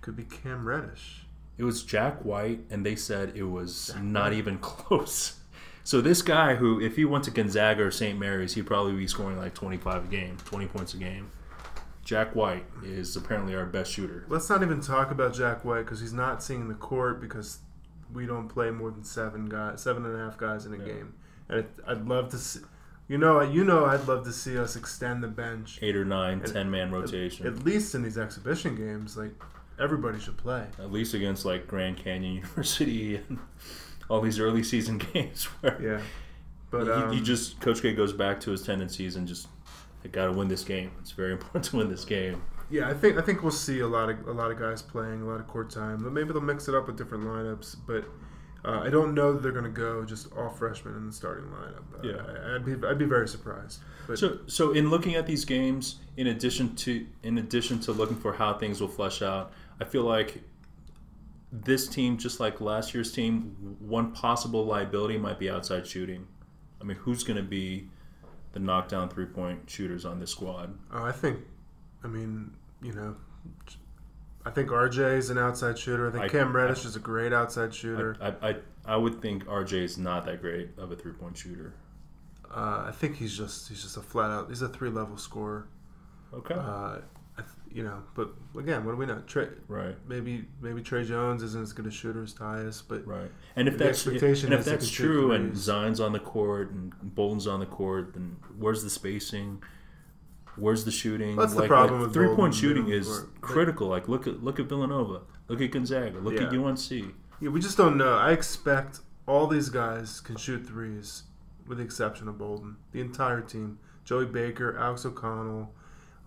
[0.00, 1.22] Could be Cam Reddish.
[1.58, 5.38] It was Jack White, and they said it was not even close.
[5.82, 8.18] So this guy, who if he went to Gonzaga or St.
[8.18, 11.30] Mary's, he'd probably be scoring like 25 a game, 20 points a game.
[12.04, 14.24] Jack White is apparently our best shooter.
[14.28, 17.58] Let's not even talk about Jack White because he's not seeing the court because
[18.12, 20.84] we don't play more than seven guys, seven and a half guys in a Yeah.
[20.84, 21.14] game.
[21.48, 22.60] And I'd love to see,
[23.08, 26.40] you know, you know, I'd love to see us extend the bench Eight or nine,
[26.42, 27.46] And- 10 man rotation.
[27.46, 29.16] at least in these exhibition games.
[29.16, 29.32] Like
[29.78, 30.66] everybody should play.
[30.78, 33.38] at least against like Grand Canyon University and
[34.08, 36.00] all these early season games where Yeah,
[36.70, 39.48] but he, um, he just Coach K goes back to his tendencies and just
[40.04, 40.90] I got to win this game.
[41.00, 42.42] It's very important to win this game.
[42.70, 45.22] yeah, I think I think we'll see a lot of a lot of guys playing,
[45.22, 46.02] a lot of court time.
[46.02, 48.04] But Maybe they'll mix it up with different lineups, but.
[48.66, 51.46] Uh, I don't know that they're going to go just all freshmen in the starting
[51.50, 51.84] lineup.
[51.94, 52.50] Uh, Yeah.
[52.50, 53.80] I- I'd be I'd be very surprised.
[54.08, 58.16] But So so in looking at these games, in addition to in addition to looking
[58.16, 60.42] for how things will flesh out, I feel like
[61.52, 66.26] this team, just like last year's team, one possible liability might be outside shooting.
[66.80, 67.88] I mean, who's going to be
[68.52, 70.76] the knockdown three point shooters on this squad?
[70.92, 71.38] Oh, I think,
[72.02, 72.50] I mean,
[72.82, 73.16] you know,
[74.46, 76.06] I think RJ is an outside shooter.
[76.08, 78.16] I think I- Cam Reddish is a great outside shooter.
[78.20, 78.56] I, I, I,
[78.86, 81.74] I would think RJ is not that great of a three point shooter.
[82.54, 84.48] uh, I think he's just he's just a flat out.
[84.48, 85.66] He's a three level scorer.
[86.32, 86.54] Okay.
[86.54, 86.98] Uh,
[87.38, 87.42] I
[87.72, 89.20] you know, but again, what do we know?
[89.26, 89.96] Tre, right.
[90.08, 93.30] maybe maybe Tre Jones isn't as good a shooter as Tyus, but Right.
[93.56, 95.56] And if The that's expectation and if that's true, and.
[95.56, 99.62] Zion's on the court and Bolden's on the court, then where's the spacing?
[100.56, 101.36] Where's the shooting?
[101.36, 103.88] That's the problem with three point shooting is or- critical.
[103.88, 106.90] Like look at look at Villanova, look at Gonzaga, look at UNC.
[107.40, 108.14] yeah, we just don't know.
[108.16, 111.24] I expect all these guys can shoot threes,
[111.66, 112.76] with the exception of Bolden.
[112.92, 115.72] The entire team: Joey Baker, Alex O'Connell.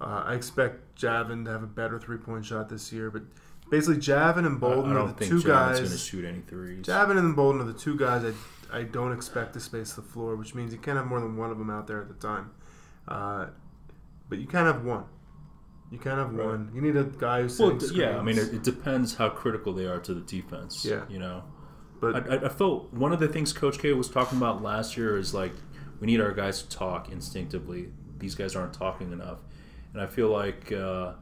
[0.01, 3.23] Uh, I expect Javin to have a better three-point shot this year, but
[3.69, 6.05] basically Javin and Bolden are the think two Javin's going to guys.
[6.05, 6.85] shoot any threes.
[6.85, 8.23] Javin and Bolden are the two guys
[8.71, 11.35] I, I don't expect to space the floor, which means you can't have more than
[11.35, 12.51] one of them out there at the time.
[13.09, 13.47] Uh,
[14.29, 15.05] but you can't have one.
[15.91, 16.45] You can't have Right.
[16.47, 16.71] one.
[16.73, 19.73] You need a guy who's Well, d- yeah, I mean, it, it depends how critical
[19.73, 20.85] they are to the defense.
[20.85, 21.01] Yeah.
[21.09, 21.43] you know.
[21.99, 25.17] but I, I, felt one of the things Coach K was talking about last year
[25.17, 25.51] is like
[25.99, 27.89] we need our guys to talk instinctively.
[28.19, 29.39] These guys aren't talking enough,
[29.93, 31.13] and I feel like uh,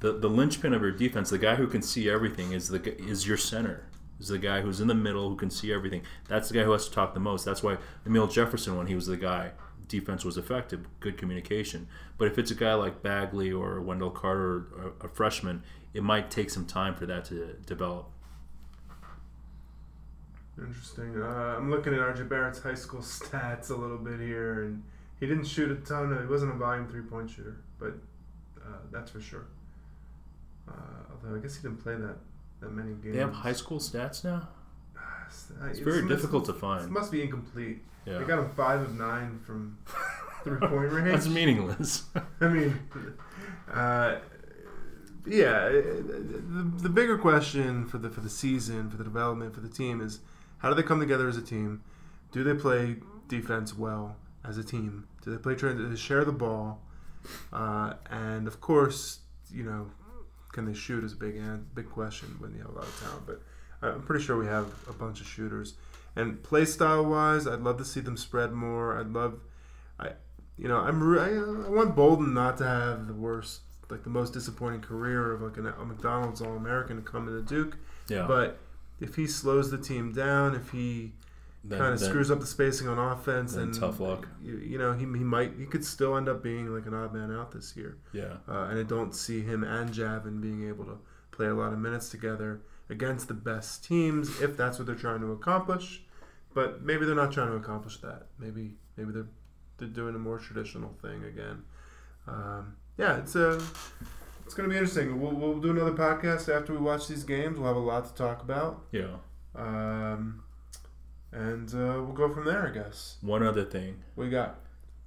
[0.00, 3.26] the the linchpin of your defense, the guy who can see everything, is the is
[3.26, 3.86] your center.
[4.20, 6.02] Is the guy who's in the middle who can see everything.
[6.28, 7.44] That's the guy who has to talk the most.
[7.44, 9.50] That's why Amile Jefferson, when he was the guy,
[9.88, 11.88] defense was effective, good communication.
[12.18, 15.62] But if it's a guy like Bagley or Wendell Carter, or a freshman,
[15.92, 18.10] it might take some time for that to develop.
[20.58, 21.20] Interesting.
[21.20, 24.82] Uh, I'm looking at RJ Barrett's high school stats a little bit here, and
[25.18, 26.12] he didn't shoot a ton.
[26.12, 27.94] Of, he wasn't a volume three point shooter, but
[28.64, 29.46] uh, that's for sure.
[30.68, 30.72] Uh,
[31.10, 32.16] although I guess he didn't play that
[32.60, 33.14] that many games.
[33.14, 34.48] They have high school stats now.
[35.60, 37.82] Uh, It's very must- difficult to find It must be incomplete.
[38.06, 38.18] Yeah.
[38.18, 39.78] They got him five of nine from
[40.42, 41.10] three point range.
[41.10, 42.04] That's meaningless.
[42.40, 42.78] I mean,
[43.72, 44.16] uh,
[45.26, 45.68] yeah.
[45.68, 50.00] The, the bigger question for the for the season, for the development, for the team
[50.00, 50.20] is
[50.58, 51.82] how do they come together as a team?
[52.32, 52.96] Do they play
[53.28, 55.06] defense well as a team?
[55.22, 56.82] Do they play trying to share the ball?
[57.52, 59.20] Uh, and of course,
[59.50, 59.90] you know,
[60.52, 61.40] can they shoot is a big
[61.74, 63.26] big question when you have a lot of talent.
[63.26, 63.42] But
[63.82, 65.74] I'm pretty sure we have a bunch of shooters.
[66.16, 68.98] And play style wise, I'd love to see them spread more.
[68.98, 69.40] I'd love,
[69.98, 70.10] I,
[70.56, 74.32] you know, I'm I, I want Bolden not to have the worst, like the most
[74.32, 77.76] disappointing career of like an, a McDonald's All American to come into Duke.
[78.08, 78.26] Yeah.
[78.28, 78.58] But
[79.00, 81.12] if he slows the team down, if he
[81.68, 84.28] kind of screws up the spacing on offense, then tough luck.
[84.42, 87.12] You, you know, he, he might he could still end up being like an odd
[87.12, 87.96] man out this year.
[88.12, 88.34] Yeah.
[88.48, 90.98] Uh, and I don't see him and Javin being able to
[91.32, 95.20] play a lot of minutes together against the best teams if that's what they're trying
[95.20, 96.02] to accomplish.
[96.54, 98.26] But maybe they're not trying to accomplish that.
[98.38, 99.26] Maybe maybe they're
[99.78, 101.62] they're doing a more traditional thing again.
[102.28, 103.60] Um, yeah, it's a
[104.44, 105.20] it's going to be interesting.
[105.20, 107.58] We'll, we'll do another podcast after we watch these games.
[107.58, 109.16] We'll have a lot to talk about, Yeah.
[109.56, 110.42] um,
[111.32, 112.66] and uh, we'll go from there.
[112.66, 113.16] I guess.
[113.22, 114.60] One other thing, What you got?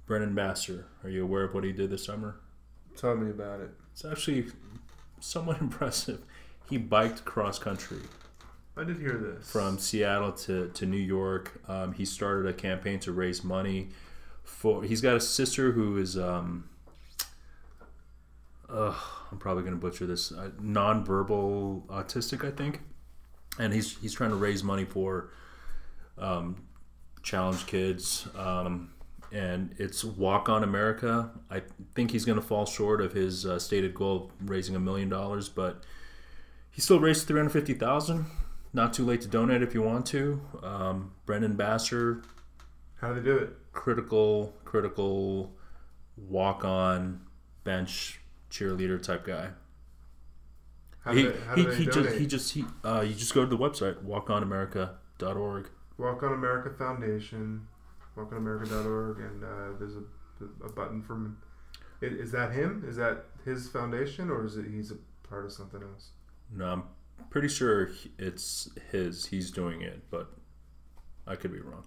[0.06, 0.86] Brennan Besser.
[1.04, 2.40] Are you aware of what he did this summer?
[2.96, 3.70] Tell me about it.
[3.92, 4.46] It's actually
[5.20, 6.20] somewhat impressive.
[6.68, 8.00] He biked cross country
[8.78, 11.60] I did hear this from Seattle to, to New York.
[11.66, 13.88] Um, he started a campaign to raise money
[14.44, 14.84] for.
[14.84, 16.16] He's got a sister who is.
[16.16, 16.68] Um,
[18.68, 18.94] ugh,
[19.32, 20.30] I'm probably going to butcher this.
[20.30, 22.82] Uh, nonverbal autistic, I think,
[23.58, 25.30] and he's he's trying to raise money for
[26.16, 26.62] um,
[27.24, 28.28] challenge kids.
[28.36, 28.92] Um,
[29.32, 31.32] and it's Walk On America.
[31.50, 31.62] I
[31.96, 35.08] think he's going to fall short of his uh, stated goal of raising a million
[35.08, 35.82] dollars, but
[36.78, 38.26] he still raised three hundred fifty thousand.
[38.72, 40.40] Not too late to donate if you want to.
[40.62, 42.22] Um, Brendan Besser,
[43.00, 43.56] How do they do it?
[43.72, 45.50] critical, critical,
[46.16, 47.22] walk on,
[47.64, 49.48] bench cheerleader type guy.
[51.00, 53.40] How he do they, how he, he just he just he uh, you just go
[53.44, 55.70] to the website walkonamerica.org.
[55.98, 57.66] Walk on America Foundation,
[58.16, 61.38] walkonamerica.org, and uh, there's a, a button from.
[62.00, 62.84] Is that him?
[62.88, 64.96] Is that his foundation, or is it he's a
[65.28, 66.10] part of something else?
[66.54, 66.82] No, I'm
[67.30, 69.26] pretty sure it's his.
[69.26, 70.30] He's doing it, but
[71.26, 71.84] I could be wrong.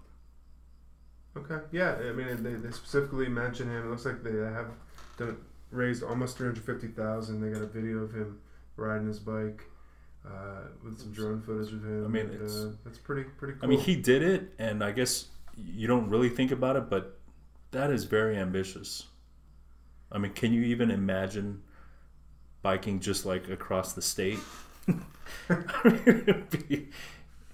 [1.36, 1.94] Okay, yeah.
[1.94, 3.86] I mean, they, they specifically mention him.
[3.86, 4.68] It looks like they have
[5.16, 5.36] done
[5.70, 7.40] raised almost three hundred fifty thousand.
[7.40, 8.38] They got a video of him
[8.76, 9.64] riding his bike
[10.26, 12.04] uh, with some drone footage of him.
[12.04, 13.64] I mean, and, it's- uh, that's pretty pretty cool.
[13.64, 15.26] I mean, he did it, and I guess
[15.56, 17.18] you don't really think about it, but
[17.70, 19.06] that is very ambitious.
[20.10, 21.62] I mean, can you even imagine
[22.62, 24.38] biking just like across the state?
[25.48, 25.54] I
[26.50, 26.88] be-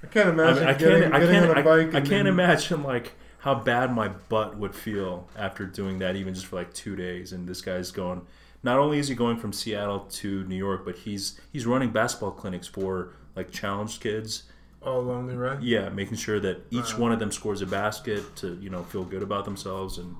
[0.02, 1.14] I can't I, imagine mean, I getting, can't.
[1.14, 1.50] I can't.
[1.50, 1.88] on a I, bike.
[1.88, 6.34] I can't then- imagine like how bad my butt would feel after doing that, even
[6.34, 7.32] just for like two days.
[7.32, 8.22] And this guy's going.
[8.62, 12.32] Not only is he going from Seattle to New York, but he's he's running basketball
[12.32, 14.44] clinics for like challenged kids.
[14.82, 15.56] all along the way.
[15.60, 17.00] Yeah, making sure that each Wow.
[17.00, 20.16] one of them scores a basket to you know feel good about themselves, and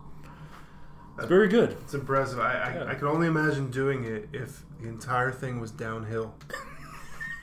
[1.18, 1.72] it's very good.
[1.82, 2.38] It's impressive.
[2.38, 2.84] I, I, Yeah.
[2.90, 6.34] I can only imagine doing it if the entire thing was downhill.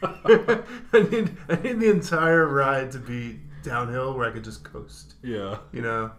[0.03, 5.15] I need I need the entire ride to be downhill where I could just coast.
[5.23, 6.11] Yeah, You know,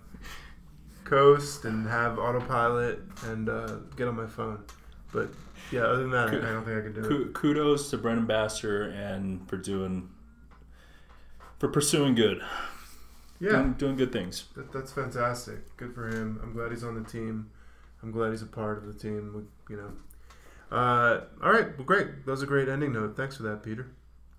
[1.04, 4.64] coast and have autopilot and uh, get on my phone.
[5.12, 5.28] But
[5.70, 7.34] yeah, other than that, I, don't think I could do it.
[7.34, 10.10] Kudos to Brendan Besser and for doing
[11.58, 12.42] for pursuing good.
[13.38, 14.44] Yeah, doing, doing good things.
[14.56, 15.76] that, that's fantastic.
[15.76, 16.40] Good for him.
[16.42, 17.50] I'm glad he's on the team.
[18.02, 19.48] I'm glad he's a part of the team.
[19.68, 19.92] You know.
[20.70, 21.76] Uh, all right.
[21.76, 22.24] Well, great.
[22.24, 23.16] That was a great ending note.
[23.16, 23.88] Thanks for that, Peter.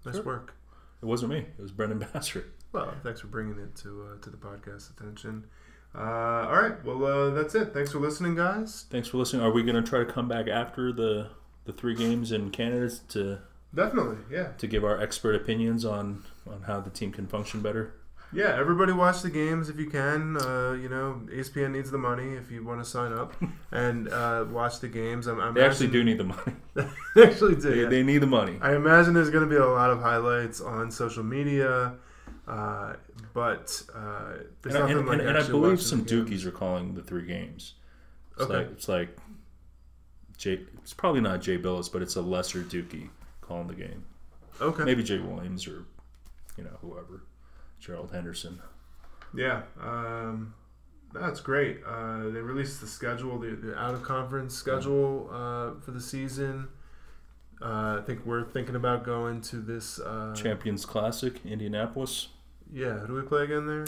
[0.06, 0.24] Nice Sure.
[0.24, 0.54] work.
[1.02, 1.40] It wasn't me.
[1.40, 2.46] It was Brendan Besser.
[2.72, 5.46] Well, thanks for bringing it to uh, to the podcast attention.
[5.96, 6.00] Uh,
[6.50, 6.84] all right.
[6.84, 7.74] Well, uh, that's it.
[7.74, 8.86] Thanks for listening, guys.
[8.90, 9.42] Thanks for listening.
[9.42, 11.30] Are we going to try to come back after the
[11.66, 13.40] the three games in Canada to
[13.76, 14.18] Definitely.
[14.32, 14.50] Yeah.
[14.58, 17.94] to give our expert opinions on on how the team can function better?
[18.34, 20.36] Yeah, everybody watch the games if you can.
[20.38, 23.34] Uh, you know, ESPN needs the money if you want to sign up
[23.72, 25.28] and uh, watch the games.
[25.28, 26.54] I'm, I'm They actually do need the money.
[27.16, 27.62] They actually do.
[27.62, 27.90] They, yeah.
[27.90, 28.58] they need the money.
[28.62, 31.94] I imagine there's going to be a lot of highlights on social media,
[32.48, 32.94] uh,
[33.34, 36.06] but uh, there's And, I- nothing and, like and, and I believe some.
[36.06, 37.74] Dookies are calling the three games.
[38.34, 38.58] It's Okay.
[38.58, 39.18] like it's like
[40.38, 40.60] Jay.
[40.84, 43.10] It's probably not Jay Bilas, but it's a lesser Dookie
[43.42, 44.04] calling the game.
[44.62, 44.84] Okay.
[44.84, 45.86] Maybe Jay Williams or
[46.58, 47.24] you know whoever,
[47.80, 48.60] Gerald Henderson.
[49.36, 50.54] Yeah, um,
[51.14, 51.82] that's great.
[51.86, 56.68] Uh, they released the schedule, the, the out of conference schedule uh, for the season.
[57.62, 60.00] Uh, I think we're thinking about going to this.
[60.00, 62.30] Uh, Champions Classic, Indianapolis.
[62.72, 63.86] Yeah, who do we play again there?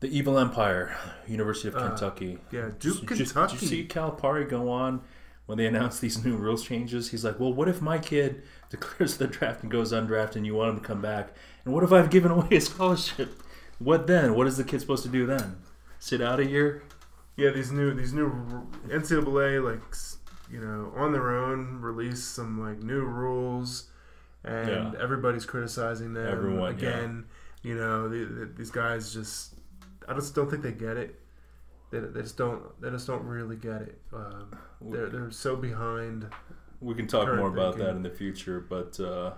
[0.00, 0.96] The Evil Empire,
[1.26, 2.38] University of Uh, Kentucky.
[2.50, 3.52] Yeah, Duke, Did you- Kentucky.
[3.54, 5.02] Did you see Calipari go on
[5.46, 7.10] when they announced these new rules changes?
[7.10, 10.54] He's like, "Well, what if my kid declares the draft and goes undrafted, and you
[10.54, 11.30] want him to come back?
[11.64, 13.42] And what if I've given away a scholarship?
[13.78, 14.34] What then?
[14.34, 15.56] What is the kid supposed to do then?
[15.98, 16.82] Sit out a year?
[17.36, 18.30] Yeah, these new these new
[18.88, 19.82] NCAA like
[20.50, 23.90] you know on their own release some like new rules,
[24.44, 24.92] and Yeah.
[25.00, 27.24] everybody's criticizing them Everyone, again.
[27.62, 29.54] You know, the, the, these guys just
[30.08, 31.20] I just don't think they get it.
[31.90, 34.00] They, they just don't they just don't really get it.
[34.12, 36.26] Um, they're they're so behind.
[36.80, 37.86] We can talk more about thinking.
[37.86, 39.32] that in the future, but uh,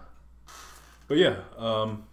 [1.07, 2.05] but yeah, um,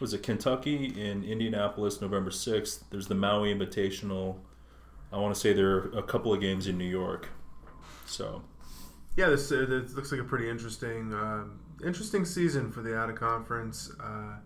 [0.00, 2.84] was it Kentucky in Indianapolis, November sixth?
[2.90, 4.36] There's the Maui Invitational.
[5.12, 7.28] I want to say there are a couple of games in New York.
[8.06, 8.42] So
[9.16, 13.08] Yeah, this, uh, this looks like a pretty interesting um, interesting season for the out
[13.08, 14.36] of conference, uh,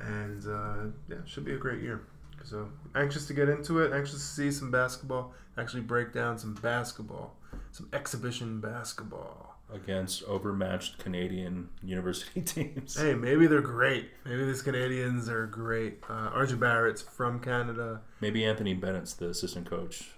[0.00, 2.02] and uh, yeah, should be a great year.
[2.44, 3.92] So anxious to get into it.
[3.92, 5.32] Anxious to see some basketball.
[5.58, 7.36] Actually, break down some basketball,
[7.70, 9.48] some exhibition basketball.
[9.72, 12.98] against overmatched Canadian university teams.
[12.98, 14.10] Hey, maybe they're great.
[14.24, 16.02] Maybe these Canadians are great.
[16.08, 18.00] Uh, RJ Barrett's from Canada.
[18.20, 20.10] Maybe Anthony Bennett's the assistant coach.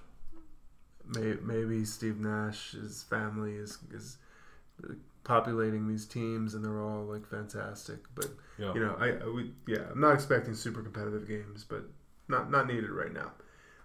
[1.14, 4.16] May, maybe Steve Nash's family is is
[5.24, 7.98] populating these teams, and they're all like fantastic.
[8.14, 8.26] But
[8.58, 8.72] Yeah.
[8.74, 11.84] you know, I, I we yeah, I'm not expecting super competitive games, but
[12.28, 13.32] not not needed right now.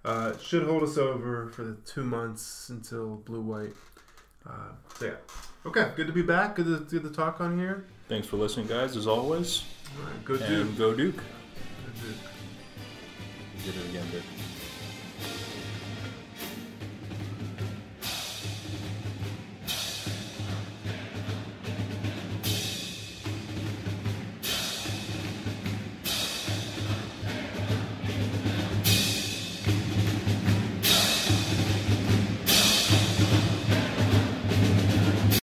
[0.06, 3.74] Uh, should hold us over for the two months until blue white.
[4.48, 5.16] Uh, so yeah,
[5.66, 6.56] okay, good to be back.
[6.56, 7.86] Good to do the talk on here.
[8.08, 9.64] Thanks for listening, guys, as always.
[9.98, 10.78] All right, go and Duke.
[10.78, 11.16] go Duke.
[11.18, 11.22] Go
[12.02, 12.16] Duke.
[13.66, 14.24] Did it again, Dick.